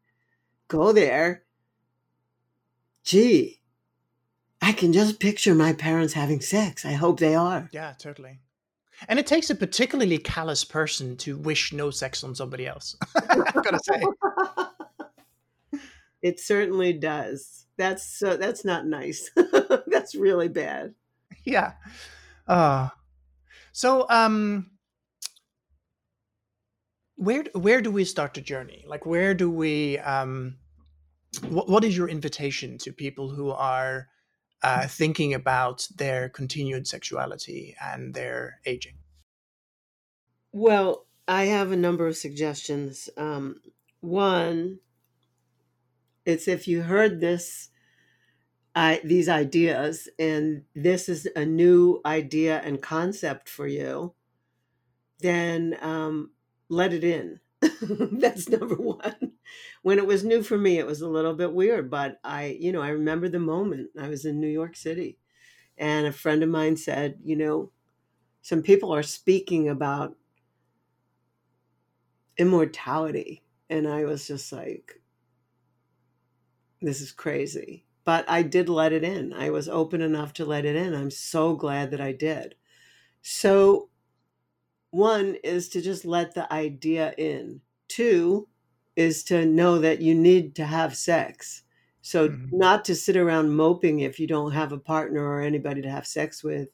[0.69, 1.45] go there,
[3.05, 3.61] gee,
[4.61, 6.85] I can just picture my parents having sex.
[6.85, 7.69] I hope they are.
[7.73, 8.41] Yeah, totally.
[9.09, 12.97] And it takes a particularly callous person to wish no sex on somebody else.
[13.17, 14.03] I've got to say.
[16.23, 17.67] It certainly does.
[17.77, 19.31] That's so that's not nice.
[19.89, 20.95] that's really bad.
[21.45, 21.73] Yeah.
[22.47, 22.89] Uh
[23.73, 24.71] so um
[27.17, 28.85] where where do we start the journey?
[28.87, 30.57] Like where do we um
[31.49, 34.09] what, what is your invitation to people who are
[34.63, 38.95] uh, thinking about their continued sexuality and their aging?
[40.53, 43.09] Well, I have a number of suggestions.
[43.17, 43.61] Um,
[44.01, 44.81] one,
[46.25, 47.71] it's if you heard this,
[48.75, 54.15] I, these ideas, and this is a new idea and concept for you,
[55.21, 56.33] then um,
[56.69, 57.41] let it in.
[57.81, 59.32] That's number one.
[59.83, 62.73] When it was new for me, it was a little bit weird, but I, you
[62.73, 65.19] know, I remember the moment I was in New York City
[65.79, 67.73] and a friend of mine said, you know,
[68.43, 70.17] some people are speaking about
[72.37, 73.43] immortality.
[73.71, 75.01] And I was just like,
[76.81, 77.87] this is crazy.
[78.05, 79.33] But I did let it in.
[79.33, 80.95] I was open enough to let it in.
[80.95, 82.57] I'm so glad that I did.
[83.23, 83.91] So,
[84.91, 87.63] one is to just let the idea in.
[87.89, 88.49] Two
[88.97, 91.65] is to know that you need to have sex.
[92.03, 92.53] So, Mhm.
[92.53, 96.07] not to sit around moping if you don't have a partner or anybody to have
[96.07, 96.69] sex with.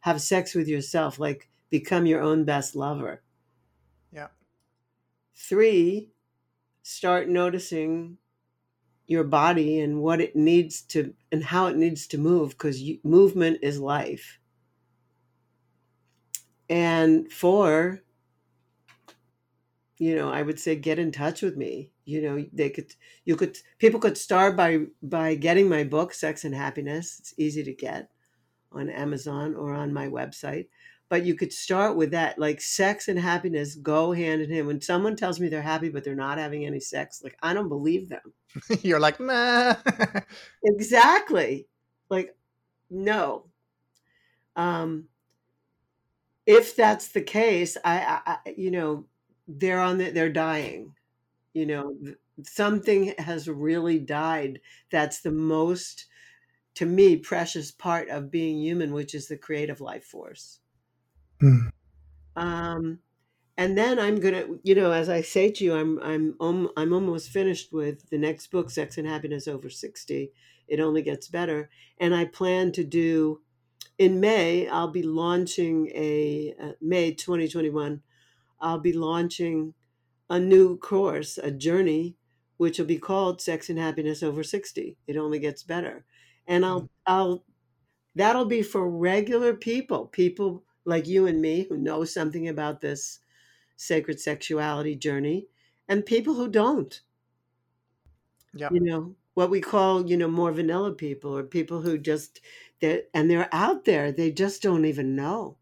[0.00, 3.22] Have sex with yourself, like become your own best lover.
[4.12, 4.28] Yeah.
[5.34, 6.12] Three,
[6.82, 8.18] start noticing
[9.06, 13.58] your body and what it needs to and how it needs to move because movement
[13.62, 14.38] is life.
[16.70, 18.02] And four,
[19.98, 21.90] you know, I would say get in touch with me.
[22.04, 22.92] You know, they could
[23.24, 27.18] you could people could start by by getting my book Sex and Happiness.
[27.18, 28.10] It's easy to get
[28.72, 30.66] on Amazon or on my website.
[31.08, 34.66] But you could start with that like sex and happiness go hand in hand.
[34.66, 37.68] When someone tells me they're happy but they're not having any sex, like I don't
[37.68, 38.32] believe them.
[38.82, 39.74] You're like, nah.
[40.64, 41.66] Exactly.
[42.08, 42.36] Like
[42.90, 43.46] no.
[44.54, 45.08] Um
[46.46, 49.04] if that's the case, I, I, I you know,
[49.48, 50.94] they're on the, they're dying.
[51.54, 51.96] You know,
[52.42, 54.60] something has really died.
[54.92, 56.06] That's the most,
[56.74, 60.60] to me, precious part of being human, which is the creative life force.
[61.40, 61.68] Hmm.
[62.36, 63.00] Um,
[63.56, 66.92] and then I'm gonna, you know, as I say to you, I'm I'm um, I'm
[66.92, 70.30] almost finished with the next book, Sex and Happiness Over sixty.
[70.68, 73.40] It only gets better, and I plan to do
[73.98, 74.68] in May.
[74.68, 78.00] I'll be launching a uh, May 2021.
[78.60, 79.74] I'll be launching
[80.30, 82.16] a new course, a journey,
[82.56, 84.96] which will be called Sex and Happiness Over sixty.
[85.06, 86.04] It only gets better,
[86.46, 86.88] and I'll mm.
[87.06, 87.44] I'll
[88.14, 93.20] that'll be for regular people, people like you and me who know something about this
[93.76, 95.46] sacred sexuality journey
[95.88, 97.00] and people who don't.
[98.54, 98.72] Yep.
[98.72, 102.40] you know what we call you know more vanilla people or people who just
[102.80, 104.10] they and they're out there.
[104.12, 105.58] They just don't even know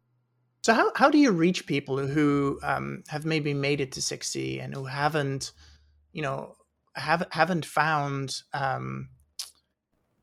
[0.67, 4.59] So how, how do you reach people who um, have maybe made it to 60
[4.59, 5.53] and who haven't,
[6.13, 6.57] you know,
[6.97, 9.11] have, haven't found um,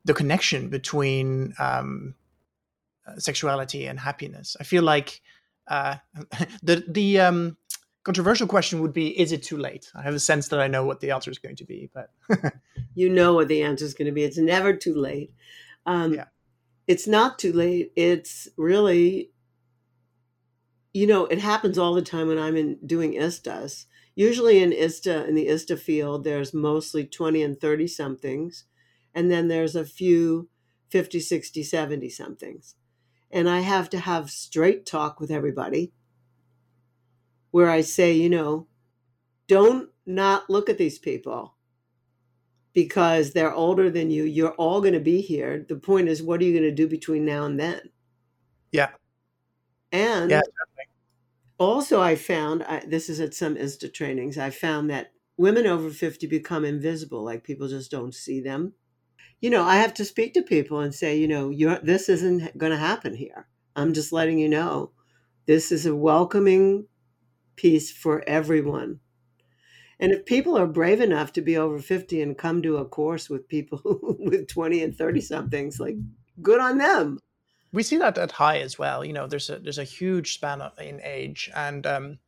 [0.04, 2.14] the connection between um,
[3.06, 4.54] uh, sexuality and happiness?
[4.60, 5.22] I feel like
[5.68, 5.96] uh,
[6.62, 7.56] the the um,
[8.02, 9.90] controversial question would be: Is it too late?
[9.94, 12.10] I have a sense that I know what the answer is going to be, but
[12.94, 15.32] you know what the answer is going to be it's never too late
[15.86, 16.26] um, Yeah.
[16.86, 19.30] it's not too late it's really
[20.94, 25.26] you know it happens all the time when i'm in doing ISTAs usually in ISTA
[25.28, 28.64] in the ISTA field there's mostly 20 and 30 somethings
[29.14, 30.48] and then there's a few
[30.88, 32.76] 50 60 70 somethings
[33.34, 35.92] and I have to have straight talk with everybody
[37.50, 38.68] where I say, you know,
[39.48, 41.56] don't not look at these people
[42.72, 44.22] because they're older than you.
[44.22, 45.66] You're all going to be here.
[45.68, 47.80] The point is, what are you going to do between now and then?
[48.70, 48.90] Yeah.
[49.90, 50.42] And Yeah.
[51.58, 54.38] Also, I found I, this is at some ISTA trainings.
[54.38, 58.72] I found that women over 50 become invisible, like people just don't see them.
[59.40, 62.56] You know, I have to speak to people and say, you know, you're, this isn't
[62.56, 63.46] going to happen here.
[63.76, 64.92] I'm just letting you know
[65.46, 66.86] this is a welcoming
[67.56, 69.00] piece for everyone.
[70.00, 73.30] And if people are brave enough to be over 50 and come to a course
[73.30, 73.80] with people
[74.18, 75.96] with 20 and 30 somethings, like
[76.42, 77.18] good on them.
[77.74, 79.04] We see that at HAI as well.
[79.04, 82.18] You know, there's a there's a huge span in age, and um,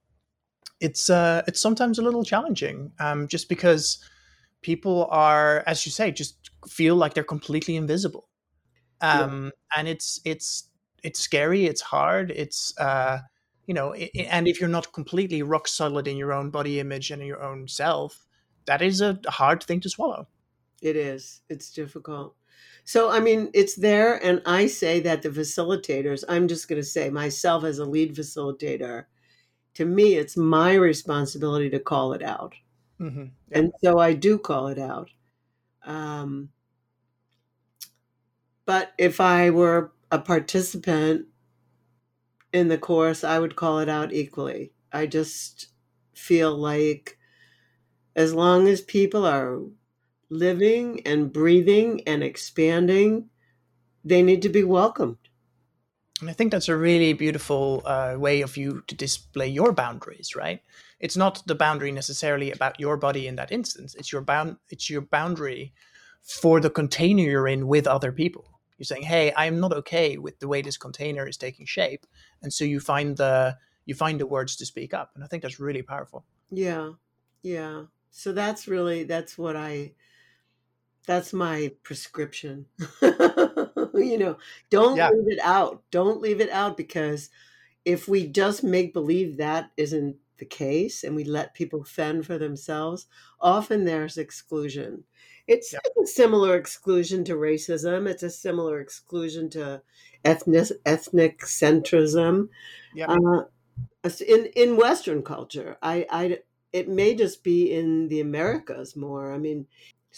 [0.81, 3.99] it's uh, it's sometimes a little challenging, um, just because
[4.63, 8.29] people are, as you say, just feel like they're completely invisible,
[9.13, 9.25] Yeah.
[9.25, 10.69] um, and it's it's
[11.03, 11.67] it's scary.
[11.67, 12.31] It's hard.
[12.31, 13.21] It's uh,
[13.67, 16.81] you know, i i- and if you're not completely rock solid in your own body
[16.81, 18.27] image and in your own self,
[18.67, 20.29] that is a hard thing to swallow.
[20.83, 21.43] It is.
[21.49, 22.35] It's difficult.
[22.87, 24.17] So, I mean, it's there.
[24.25, 28.17] And I say that the facilitators, I'm just going to say myself as a lead
[28.17, 29.07] facilitator,
[29.75, 32.55] to me, it's my responsibility to call it out.
[32.99, 35.11] hmm And so I do call it out.
[35.85, 36.51] Um,
[38.67, 41.27] but if I were a participant
[42.53, 44.73] in the course, I would call it out equally.
[44.93, 45.69] I just
[46.15, 47.19] feel like
[48.17, 49.61] as long as people are
[50.29, 53.31] living and breathing and expanding,
[54.05, 55.19] they need to be welcomed.
[56.21, 60.35] And I think that's a really beautiful uh, way of you to display your boundaries,
[60.35, 60.63] right?
[60.99, 63.95] It's not the boundary necessarily about your body in that instance.
[63.95, 64.57] It's your bound.
[64.71, 65.75] It's your boundary
[66.23, 68.47] for the container you're in with other people.
[68.79, 72.07] You're saying, "Hey, I'm not okay with the way this container is taking shape,"
[72.43, 75.13] and so you find the you find the words to speak up.
[75.15, 76.25] And I think that's really powerful.
[76.51, 76.93] Yeah.
[77.43, 77.85] Yeah.
[78.11, 79.93] So that's really that's what I
[81.07, 82.67] that's my prescription.
[83.03, 84.39] you know,
[84.71, 85.11] don't Yeah.
[85.11, 85.83] leave it out.
[85.91, 87.31] Don't leave it out because
[87.85, 92.39] if we just make believe that isn't the case and we let people fend for
[92.39, 93.07] themselves,
[93.41, 95.05] often there's exclusion.
[95.47, 95.81] It's Yeah.
[96.03, 98.09] a similar exclusion to racism.
[98.09, 99.83] It's a similar exclusion to
[100.25, 102.49] ethnic ethnic centrism.
[102.93, 103.07] Yeah.
[103.09, 103.45] Uh,
[104.27, 106.39] in in Western culture, I, I
[106.73, 109.33] it may just be in the Americas more.
[109.33, 109.67] I mean,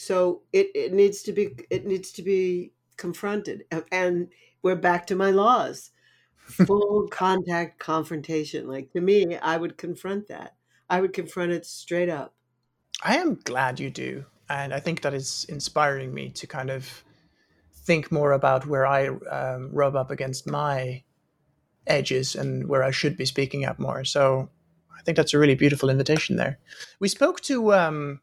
[0.01, 4.29] so it, it needs to be it needs to be confronted, and
[4.63, 5.91] we're back to my laws.
[6.39, 8.69] Full contact confrontation.
[8.69, 10.55] Like to me, I would confront that.
[10.89, 12.33] I would confront it straight up.
[13.03, 17.03] I am glad you do, and I think that is inspiring me to kind of
[17.73, 21.03] think more about where I um, rub up against my
[21.89, 24.05] edges and where I should be speaking up more.
[24.05, 24.49] So
[24.97, 26.61] I think that's a really beautiful invitation there.
[27.01, 28.21] We spoke to um,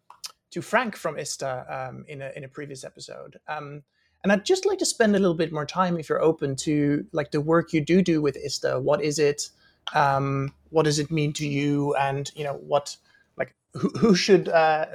[0.56, 3.84] to Frank from ISTA um, in a in a previous episode, um,
[4.24, 7.06] and I'd just like to spend a little bit more time, if you're open to
[7.12, 8.80] like the work you do do with ISTA.
[8.80, 9.50] What is it?
[9.94, 11.94] Um, what does it mean to you?
[11.96, 12.96] And you know what
[13.38, 14.86] like who, who should uh,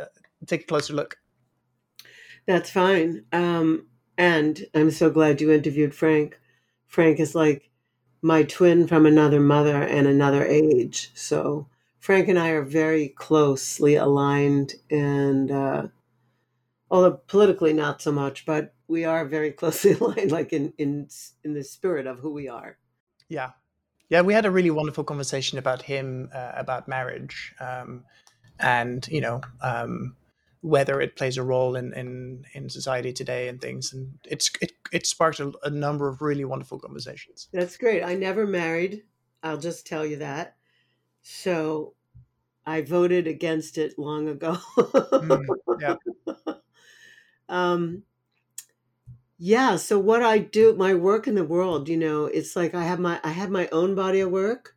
[0.46, 1.18] take a closer look
[2.46, 3.24] That's fine.
[3.32, 6.40] Um, and I'm so glad you interviewed Frank.
[6.86, 7.70] Frank is like
[8.22, 11.10] my twin from another mother and another age.
[11.14, 11.68] So
[12.00, 15.88] Frank and I are very closely aligned, and uh,
[16.90, 21.08] although politically not so much, but we are very closely aligned, like in in
[21.44, 22.78] in the spirit of who we are.
[23.28, 23.50] yeah
[24.08, 28.04] yeah we had a really wonderful conversation about him uh, about marriage um,
[28.58, 30.16] and you know um,
[30.62, 34.72] whether it plays a role in, in in society today and things and it's it,
[34.92, 38.02] it sparked a, a number of really wonderful conversations That's great.
[38.02, 39.04] I never married.
[39.42, 40.56] I'll just tell you that.
[41.22, 41.94] So
[42.66, 44.58] I voted against it long ago.
[44.76, 45.46] Mm,
[45.80, 45.94] yeah.
[47.48, 48.02] um,
[49.38, 49.76] yeah.
[49.76, 53.00] So what I do, my work in the world, you know, it's like I have
[53.00, 54.76] my I have my own body of work,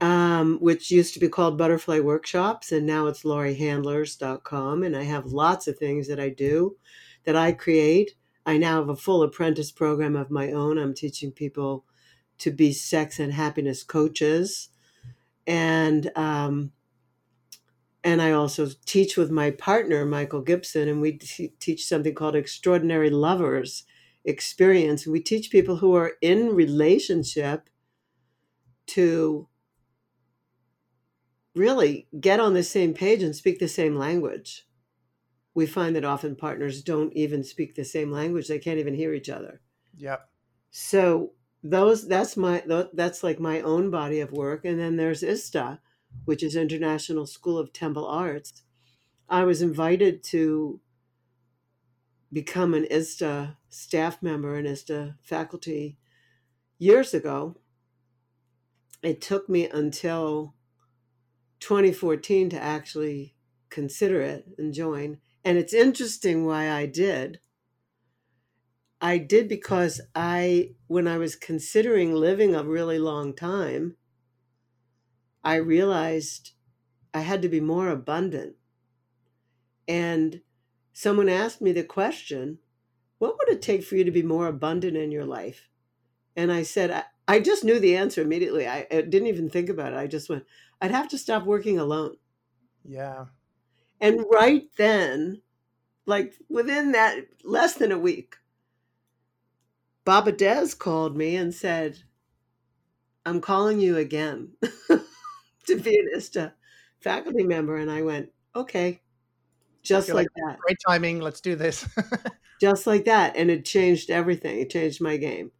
[0.00, 4.82] um, which used to be called Butterfly Workshops, and now it's lauriehandlers.com.
[4.82, 6.76] And I have lots of things that I do
[7.24, 8.14] that I create.
[8.44, 10.78] I now have a full apprentice program of my own.
[10.78, 11.84] I'm teaching people
[12.38, 14.68] to be sex and happiness coaches.
[15.46, 16.72] And um,
[18.04, 22.36] and I also teach with my partner Michael Gibson, and we t- teach something called
[22.36, 23.84] Extraordinary Lovers
[24.26, 25.06] Experience.
[25.06, 27.70] We teach people who are in relationship
[28.88, 29.48] to
[31.54, 34.66] really get on the same page and speak the same language.
[35.54, 39.14] We find that often partners don't even speak the same language; they can't even hear
[39.14, 39.62] each other.
[39.96, 40.28] Yep.
[40.70, 41.32] So
[41.64, 42.62] those that's my
[42.92, 44.64] that's like my own body of work.
[44.64, 45.80] And then there's ISTA
[46.24, 48.62] which is International School of Temple Arts.
[49.28, 50.80] I was invited to
[52.32, 55.98] become an ISTA staff member and ISTA faculty
[56.78, 57.56] years ago.
[59.02, 60.54] It took me until
[61.60, 63.34] 2014 to actually
[63.70, 65.18] consider it and join.
[65.44, 67.40] And it's interesting why I did
[69.00, 73.96] I did because I, when I was considering living a really long time,
[75.44, 76.52] I realized
[77.14, 78.56] I had to be more abundant.
[79.86, 80.42] And
[80.92, 82.58] someone asked me the question,
[83.18, 85.68] What would it take for you to be more abundant in your life?
[86.36, 88.66] And I said, I, I just knew the answer immediately.
[88.68, 89.98] I, I didn't even think about it.
[89.98, 90.46] I just went,
[90.80, 92.16] I'd have to stop working alone.
[92.84, 93.26] Yeah.
[94.00, 95.42] And right then,
[96.06, 98.36] like within that less than a week,
[100.04, 101.98] Baba Dez called me and said,
[103.26, 104.50] I'm calling you again
[105.66, 106.52] to be an ISTA
[107.00, 107.76] faculty member.
[107.76, 109.00] And I went, okay,
[109.82, 110.58] just like, like that.
[110.58, 111.20] Great timing.
[111.20, 111.88] Let's do this.
[112.60, 113.36] just like that.
[113.36, 114.60] And it changed everything.
[114.60, 115.52] It changed my game.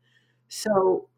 [0.49, 1.09] So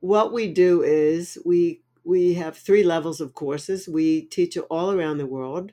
[0.00, 3.88] what we do is we we have three levels of courses.
[3.88, 5.72] We teach all around the world,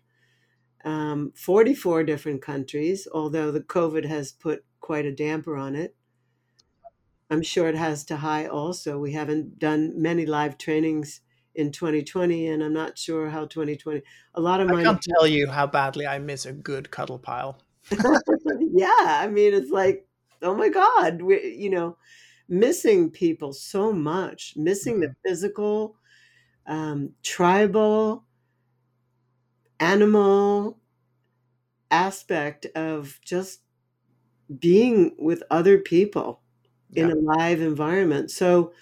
[0.86, 5.96] um, 44 different countries, although the COVID has put quite a damper on it.
[7.32, 9.00] I'm sure it has to HAI also.
[9.00, 11.22] We haven't done many live trainings
[11.56, 14.02] in 2020, and I'm not sure how 2020.
[14.36, 17.58] A lot of I can't tell you how badly I miss a good cuddle pile.
[17.90, 20.06] yeah, I mean, it's like,
[20.42, 21.98] oh my God, we, you know,
[22.50, 25.14] missing people so much, missing mm-hmm.
[25.24, 25.96] the physical,
[26.68, 28.26] um, tribal,
[29.80, 30.80] animal
[31.90, 33.62] aspect of just
[34.60, 36.41] being with other people
[36.96, 37.14] in yeah.
[37.14, 38.32] a live environment.
[38.32, 38.74] So,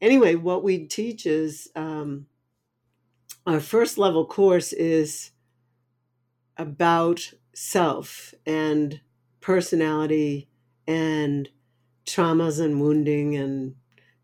[0.00, 2.26] anyway, what we teach is um,
[3.46, 5.30] our first level course is
[6.56, 9.00] about self and
[9.40, 10.48] personality
[10.86, 11.48] and
[12.06, 13.76] traumas and wounding and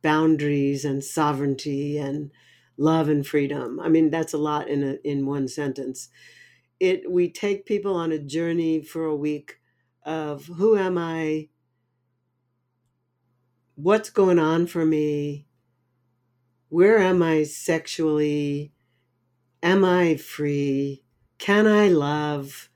[0.03, 2.33] boundaries and sovereignty and
[2.77, 3.81] love and freedom.
[3.81, 6.09] I mean, that's a lot in a, in one sentence.
[6.81, 9.61] It we take people on a journey for a week
[10.05, 11.51] of who am I
[13.75, 15.47] what's going on for me?
[16.69, 18.73] Where am I sexually?
[19.63, 21.03] Am I free?
[21.39, 22.71] Can I love?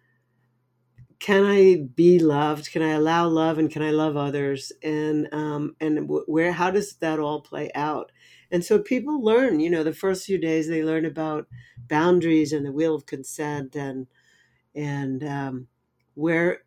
[1.19, 2.71] Can I be loved?
[2.71, 4.71] Can I allow love and can I love others?
[4.83, 8.13] And um, and where how does that all play out?
[8.51, 9.61] And so people learn.
[9.61, 11.49] You know, the first few days they learn about
[11.89, 14.07] boundaries and the wheel of consent and
[14.75, 15.69] and um,
[16.15, 16.63] where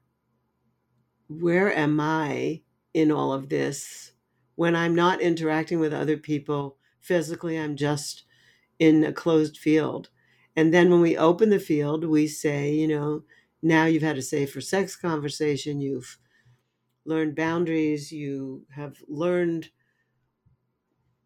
[1.27, 2.61] where am I
[2.93, 4.13] in all of this?
[4.60, 8.24] When I'm not interacting with other people physically, I'm just
[8.78, 10.10] in a closed field.
[10.53, 13.24] And then when we open the field, we say, you know,
[13.62, 16.18] now you've had a safer sex conversation, you've
[17.05, 19.70] learned boundaries, you have learned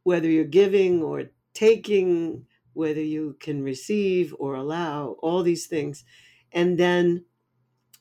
[0.04, 1.24] whether you're giving or
[1.56, 6.06] taking, whether you can receive or allow, all these things.
[6.52, 7.26] And then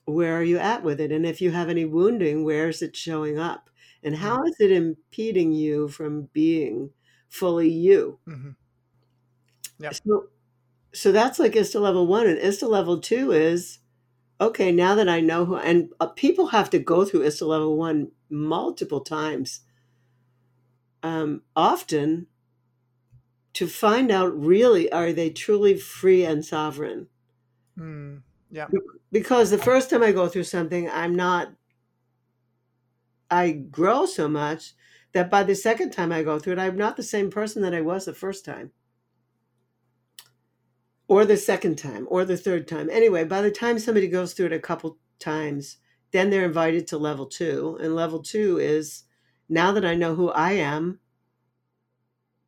[0.05, 1.11] where are you at with it?
[1.11, 3.71] And if you have any wounding, where is it showing up?
[4.03, 4.23] And mm-hmm.
[4.23, 6.89] how is it impeding you from being
[7.29, 8.51] fully you mm-hmm.
[9.79, 9.93] yep.
[9.93, 10.27] so
[10.93, 13.79] so that's like ISTA level one and ISTA level two is
[14.39, 17.77] okay now that i know who and uh, people have to go through ISTA level
[17.77, 19.61] one multiple times
[21.01, 22.27] um, often
[23.53, 27.07] to find out really are they truly free and sovereign
[27.77, 28.67] mm, yeah
[29.11, 31.53] because the first time i go through something i'm not
[33.33, 34.73] I grow so much
[35.13, 37.73] that by the second time I go through it, I'm not the same person that
[37.73, 38.71] I was the first time,
[41.07, 42.89] or the second time, or the third time.
[42.91, 45.77] Anyway, by the time somebody goes through it a couple times,
[46.11, 47.77] then they're invited to level two.
[47.81, 49.03] And level two is
[49.49, 50.99] now that I know who I am,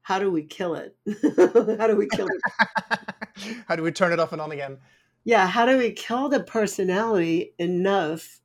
[0.03, 0.95] how do we kill it?
[1.79, 3.55] how do we kill it?
[3.67, 4.77] how do we turn it off and on again?
[5.23, 8.39] Yeah, how do we kill the personality enough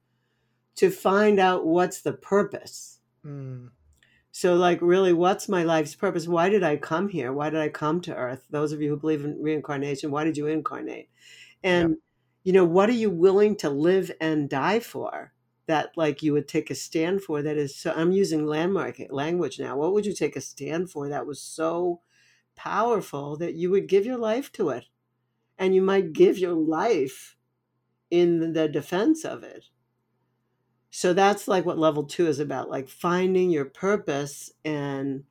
[0.77, 3.01] to find out what's the purpose.
[3.25, 3.71] Mm.
[4.33, 6.29] So, like, really, what's my life's purpose?
[6.29, 7.33] Why did I come here?
[7.33, 8.47] Why did I come to Earth?
[8.51, 11.09] Those of you who believe in reincarnation, why did you incarnate?
[11.65, 11.97] And,
[12.45, 15.33] you know, what are you willing to live and die for?
[15.67, 17.93] That, like, you would take a stand for that is so.
[17.93, 19.77] I'm using landmark language now.
[19.77, 22.01] What would you take a stand for that was so
[22.57, 24.87] powerful that you would give your life to it?
[25.59, 27.37] And you might give your life
[28.11, 29.67] in the defense of it
[30.91, 35.25] So that's like what level two is about like finding your purpose and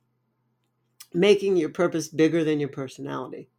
[1.12, 3.50] making your purpose bigger than your personality.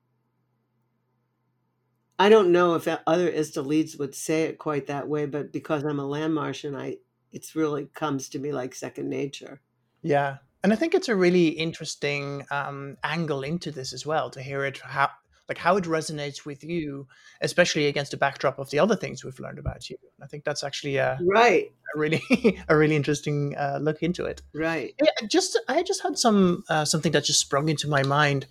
[2.17, 5.83] I don't know if other ISTA leads would say it quite that way, but because
[5.83, 6.97] I'm a land Martian, I
[7.31, 9.61] it's really comes to me like second nature.
[10.03, 14.41] Yeah, and I think it's a really interesting um, angle into this as well to
[14.41, 15.09] hear it how
[15.51, 17.05] like how it resonates with you,
[17.41, 19.97] especially against the backdrop of the other things we've learned about you.
[20.23, 22.21] I think that's actually a right a really
[22.69, 24.41] a really interesting uh, look into it.
[24.53, 24.95] Right.
[25.03, 28.45] Yeah, just I just had some uh, something that just sprung into my mind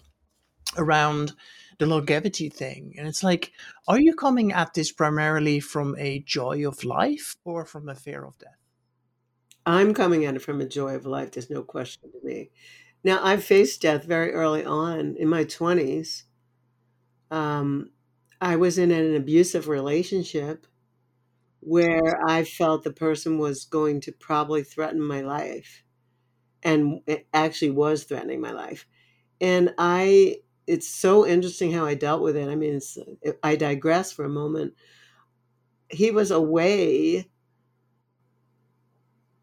[0.76, 1.32] around
[1.78, 3.53] the longevity thing, and it's like,
[3.88, 8.22] are you coming at this primarily from a joy of life or from a fear
[8.26, 8.61] of death?
[9.64, 11.30] I'm coming at it from a joy of life.
[11.30, 12.51] There's no question to me.
[13.03, 16.24] Now, I faced death very early on in my 20s.
[17.30, 17.90] Um,
[18.40, 20.66] I was in an abusive relationship
[21.60, 25.82] where I felt the person was going to probably threaten my life.
[26.62, 28.86] And it actually was threatening my life.
[29.40, 32.48] And I, it's so interesting how I dealt with it.
[32.48, 32.80] I mean,
[33.42, 34.74] I digress for a moment.
[35.90, 37.28] He was away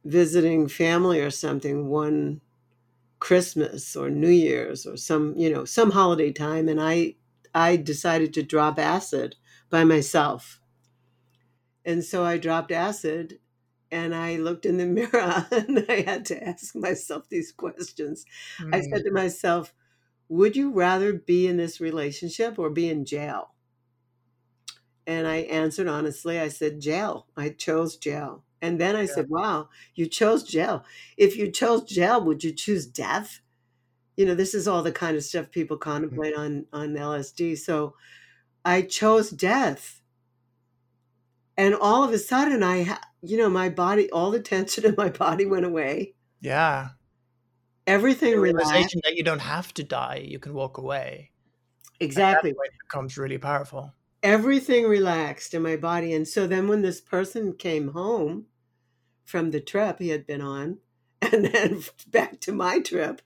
[0.05, 2.41] visiting family or something one
[3.19, 7.15] Christmas or New Year's or some, you know, some holiday time and I
[7.57, 9.35] I decided to drop acid
[9.71, 10.61] by myself.
[11.83, 13.39] And so I dropped acid
[13.89, 18.25] and I looked in the mirror and I had to ask myself these questions.
[18.61, 18.75] Mm.
[18.75, 19.73] I said to myself,
[20.29, 23.55] would you rather be in this relationship or be in jail?
[25.07, 27.25] And I answered honestly, I said jail.
[27.35, 28.43] I chose jail.
[28.61, 29.13] And then I yeah.
[29.15, 30.85] said, wow, you chose jail.
[31.17, 33.41] If you chose jail, would you choose death?
[34.17, 35.89] You know, this is all the kind of stuff people mm-hmm.
[35.89, 37.57] contemplate on, on LSD.
[37.57, 37.95] So
[38.65, 40.01] I chose death.
[41.55, 45.09] And all of a sudden, I, you know, my body, all the tension in my
[45.09, 46.13] body went away.
[46.41, 46.89] Yeah.
[47.87, 51.31] Everything the realization that you don't have to die, you can walk away.
[51.99, 52.51] Exactly.
[52.51, 53.93] It becomes really powerful
[54.23, 56.13] everything relaxed in my body.
[56.13, 58.45] And so then when this person came home
[59.23, 60.79] from the trip he had been on,
[61.21, 63.21] and then back to my trip,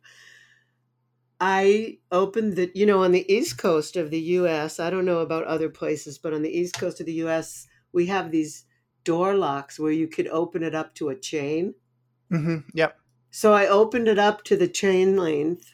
[1.44, 5.20] I opened the, you know, on the East Coast of the US, I don't know
[5.20, 8.66] about other places, but on the East Coast of the US, we have these
[9.04, 11.74] door locks where you could open it up to a chain.
[12.32, 12.58] Mm-hmm.
[12.76, 12.96] Yep.
[13.32, 15.72] So I opened it up to the chain length,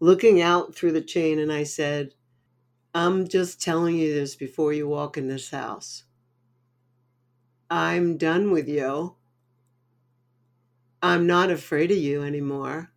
[0.00, 2.12] looking out through the chain, and I said,
[2.92, 6.04] I'm just telling you this before you walk in this house.
[7.70, 9.16] I'm done with you.
[11.00, 12.92] I'm not afraid of you anymore.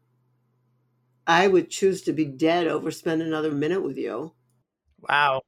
[1.28, 4.34] I would choose to be dead over spend another minute with you.
[5.00, 5.42] Wow.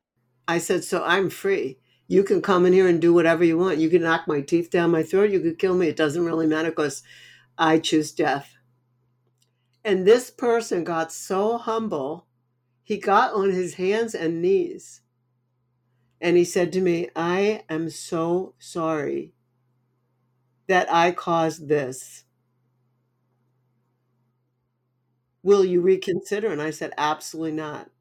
[0.48, 1.80] I said, so I'm free.
[2.08, 3.80] You can come in here and do whatever you want.
[3.80, 5.32] You can knock my teeth down my throat.
[5.32, 5.88] You could kill me.
[5.88, 7.04] It doesn't really matter because
[7.58, 8.54] I choose death.
[9.84, 12.28] And this person got so humble
[12.84, 15.02] he got on his hands and knees
[16.22, 19.34] and he said to me, I am so sorry
[20.68, 22.25] that I caused this.
[25.46, 26.52] Will you reconsider?
[26.52, 27.92] And I said, Absolutely not.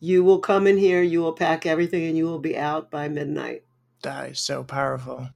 [0.00, 3.08] You will come in here, you will pack everything, and you will be out by
[3.08, 3.64] midnight.
[4.02, 5.28] That is so powerful.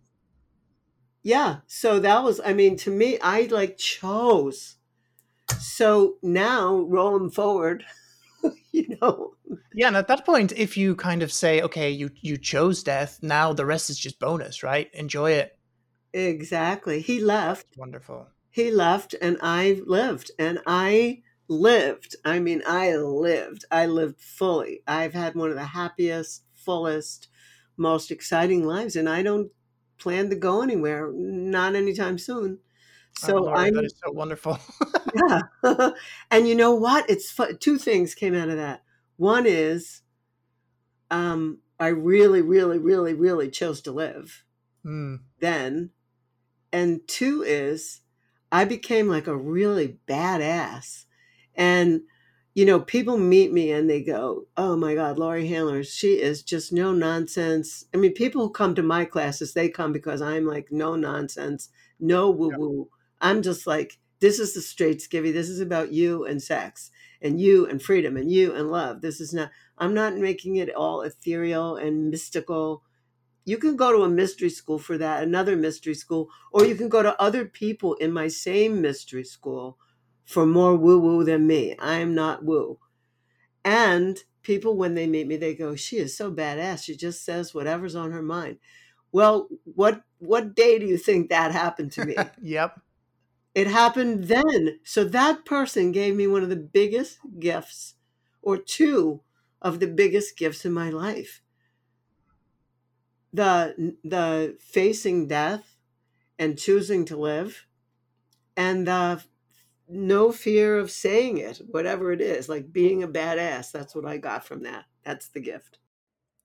[1.22, 1.58] Yeah.
[1.66, 4.76] So that was, I mean, to me, I like chose.
[5.58, 7.84] So now rolling forward,
[8.72, 9.34] you know
[9.74, 13.18] yeah and at that point if you kind of say okay you you chose death
[13.22, 15.58] now the rest is just bonus right enjoy it
[16.12, 22.94] exactly he left wonderful he left and i lived and i lived i mean i
[22.96, 27.28] lived i lived fully i've had one of the happiest fullest
[27.76, 29.50] most exciting lives and i don't
[29.98, 32.58] plan to go anywhere not anytime soon
[33.18, 34.58] so oh, I that is so wonderful.
[35.14, 35.40] yeah,
[36.30, 37.08] and you know what?
[37.08, 37.58] It's fun.
[37.58, 38.82] two things came out of that.
[39.16, 40.02] One is,
[41.10, 44.44] um, I really, really, really, really chose to live
[44.84, 45.18] mm.
[45.38, 45.90] then,
[46.72, 48.00] and two is,
[48.52, 51.06] I became like a really badass,
[51.54, 52.02] and
[52.54, 56.42] you know, people meet me and they go, "Oh my God, Laurie Handler, she is
[56.42, 60.46] just no nonsense." I mean, people who come to my classes, they come because I'm
[60.46, 61.68] like no nonsense,
[62.00, 62.88] no woo woo.
[63.20, 65.32] I'm just like, this is the straight skivvy.
[65.32, 66.90] This is about you and sex
[67.22, 69.00] and you and freedom and you and love.
[69.00, 72.82] This is not, I'm not making it all ethereal and mystical.
[73.44, 76.88] You can go to a mystery school for that, another mystery school, or you can
[76.88, 79.78] go to other people in my same mystery school
[80.24, 81.76] for more woo woo than me.
[81.78, 82.78] I am not woo.
[83.64, 86.84] And people, when they meet me, they go, She is so badass.
[86.84, 88.58] She just says whatever's on her mind.
[89.12, 92.32] Well, what what day do you think that happened to me?
[92.42, 92.80] yep.
[93.54, 94.80] It happened then.
[94.84, 97.94] So that person gave me one of the biggest gifts,
[98.42, 99.22] or two
[99.62, 101.42] of the biggest gifts in my life.
[103.32, 105.76] The the facing death
[106.38, 107.66] and choosing to live,
[108.56, 109.22] and the
[109.88, 113.72] no fear of saying it, whatever it is, like being a badass.
[113.72, 114.84] That's what I got from that.
[115.04, 115.78] That's the gift.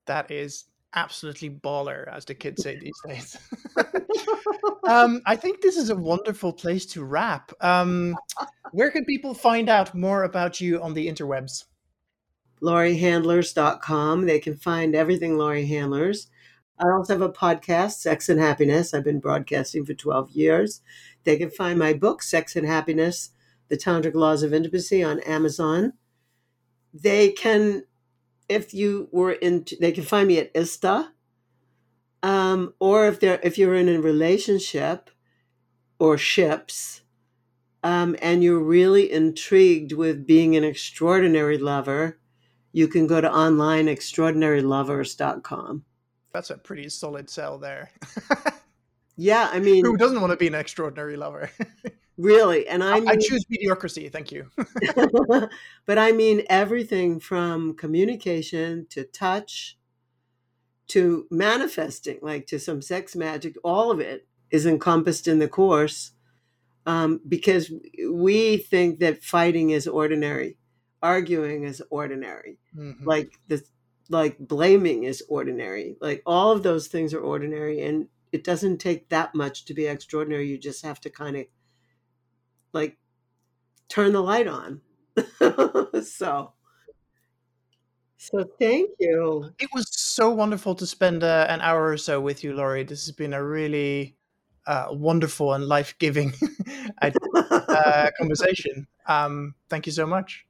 [0.06, 0.64] That is
[0.94, 3.36] absolutely baller, as the kids say these days.
[4.88, 7.52] um, I think this is a wonderful place to wrap.
[7.60, 8.16] Um,
[8.72, 11.64] where can people find out more about you on the interwebs?
[12.62, 14.26] LaurieHandlers.com.
[14.26, 16.28] They can find everything Laurie Handlers.
[16.78, 18.92] I also have a podcast, Sex and Happiness.
[18.92, 20.82] I've been broadcasting for 12 years.
[21.24, 23.30] They can find my book, Sex and Happiness
[23.68, 25.94] The Tantric Laws of Intimacy, on Amazon.
[26.92, 27.84] They can
[28.48, 31.10] if you were in, they can find me at ISTA,
[32.22, 35.10] um, or if they're if you're in a relationship
[35.98, 37.02] or ships,
[37.82, 42.18] um, and you're really intrigued with being an extraordinary lover,
[42.72, 45.84] you can go to online extraordinarylovers.com.
[46.36, 47.90] That's a pretty solid sell there.
[49.16, 51.50] yeah, I mean, who doesn't want to be an extraordinary lover?
[52.18, 52.66] Really.
[52.66, 54.08] And I, mean, I choose mediocrity.
[54.08, 54.50] Thank you.
[55.84, 59.76] but I mean everything from communication to touch
[60.86, 66.12] to manifesting, like to some sex magic, all of it is encompassed in the course
[66.86, 67.70] um, because
[68.08, 70.56] we think that fighting is ordinary,
[71.02, 73.06] arguing is ordinary, mm-hmm.
[73.06, 73.62] like the
[74.08, 79.08] like blaming is ordinary, like all of those things are ordinary, and it doesn't take
[79.08, 80.48] that much to be extraordinary.
[80.48, 81.46] You just have to kind of
[82.72, 82.98] like
[83.88, 84.80] turn the light on.
[86.02, 86.52] so
[88.18, 89.50] so thank you.
[89.58, 92.84] It was so wonderful to spend uh, an hour or so with you, Laurie.
[92.84, 94.16] This has been a really
[94.66, 96.32] uh, wonderful and life giving
[97.02, 98.86] uh, conversation.
[99.06, 100.46] Um, thank you so much.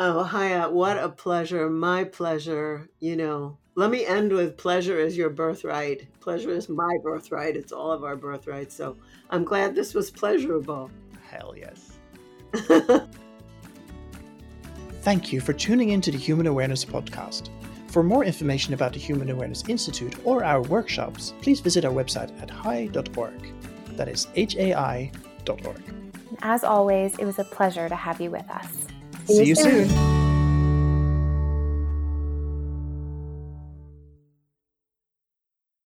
[0.00, 1.68] Oh, Haya, what a pleasure.
[1.68, 2.88] My pleasure.
[3.00, 6.06] You know, let me end with pleasure is your birthright.
[6.20, 7.56] Pleasure is my birthright.
[7.56, 8.76] It's all of our birthrights.
[8.76, 8.96] So
[9.30, 10.88] I'm glad this was pleasurable.
[11.28, 11.98] Hell yes.
[15.02, 17.48] Thank you for tuning in to the Human Awareness Podcast.
[17.88, 22.30] For more information about the Human Awareness Institute or our workshops, please visit our website
[22.40, 23.52] at hai.org.
[23.96, 25.82] That is H-A-I.org.
[26.42, 28.88] As always, it was a pleasure to have you with us.
[29.28, 29.88] See, See you soon.
[29.88, 30.37] soon.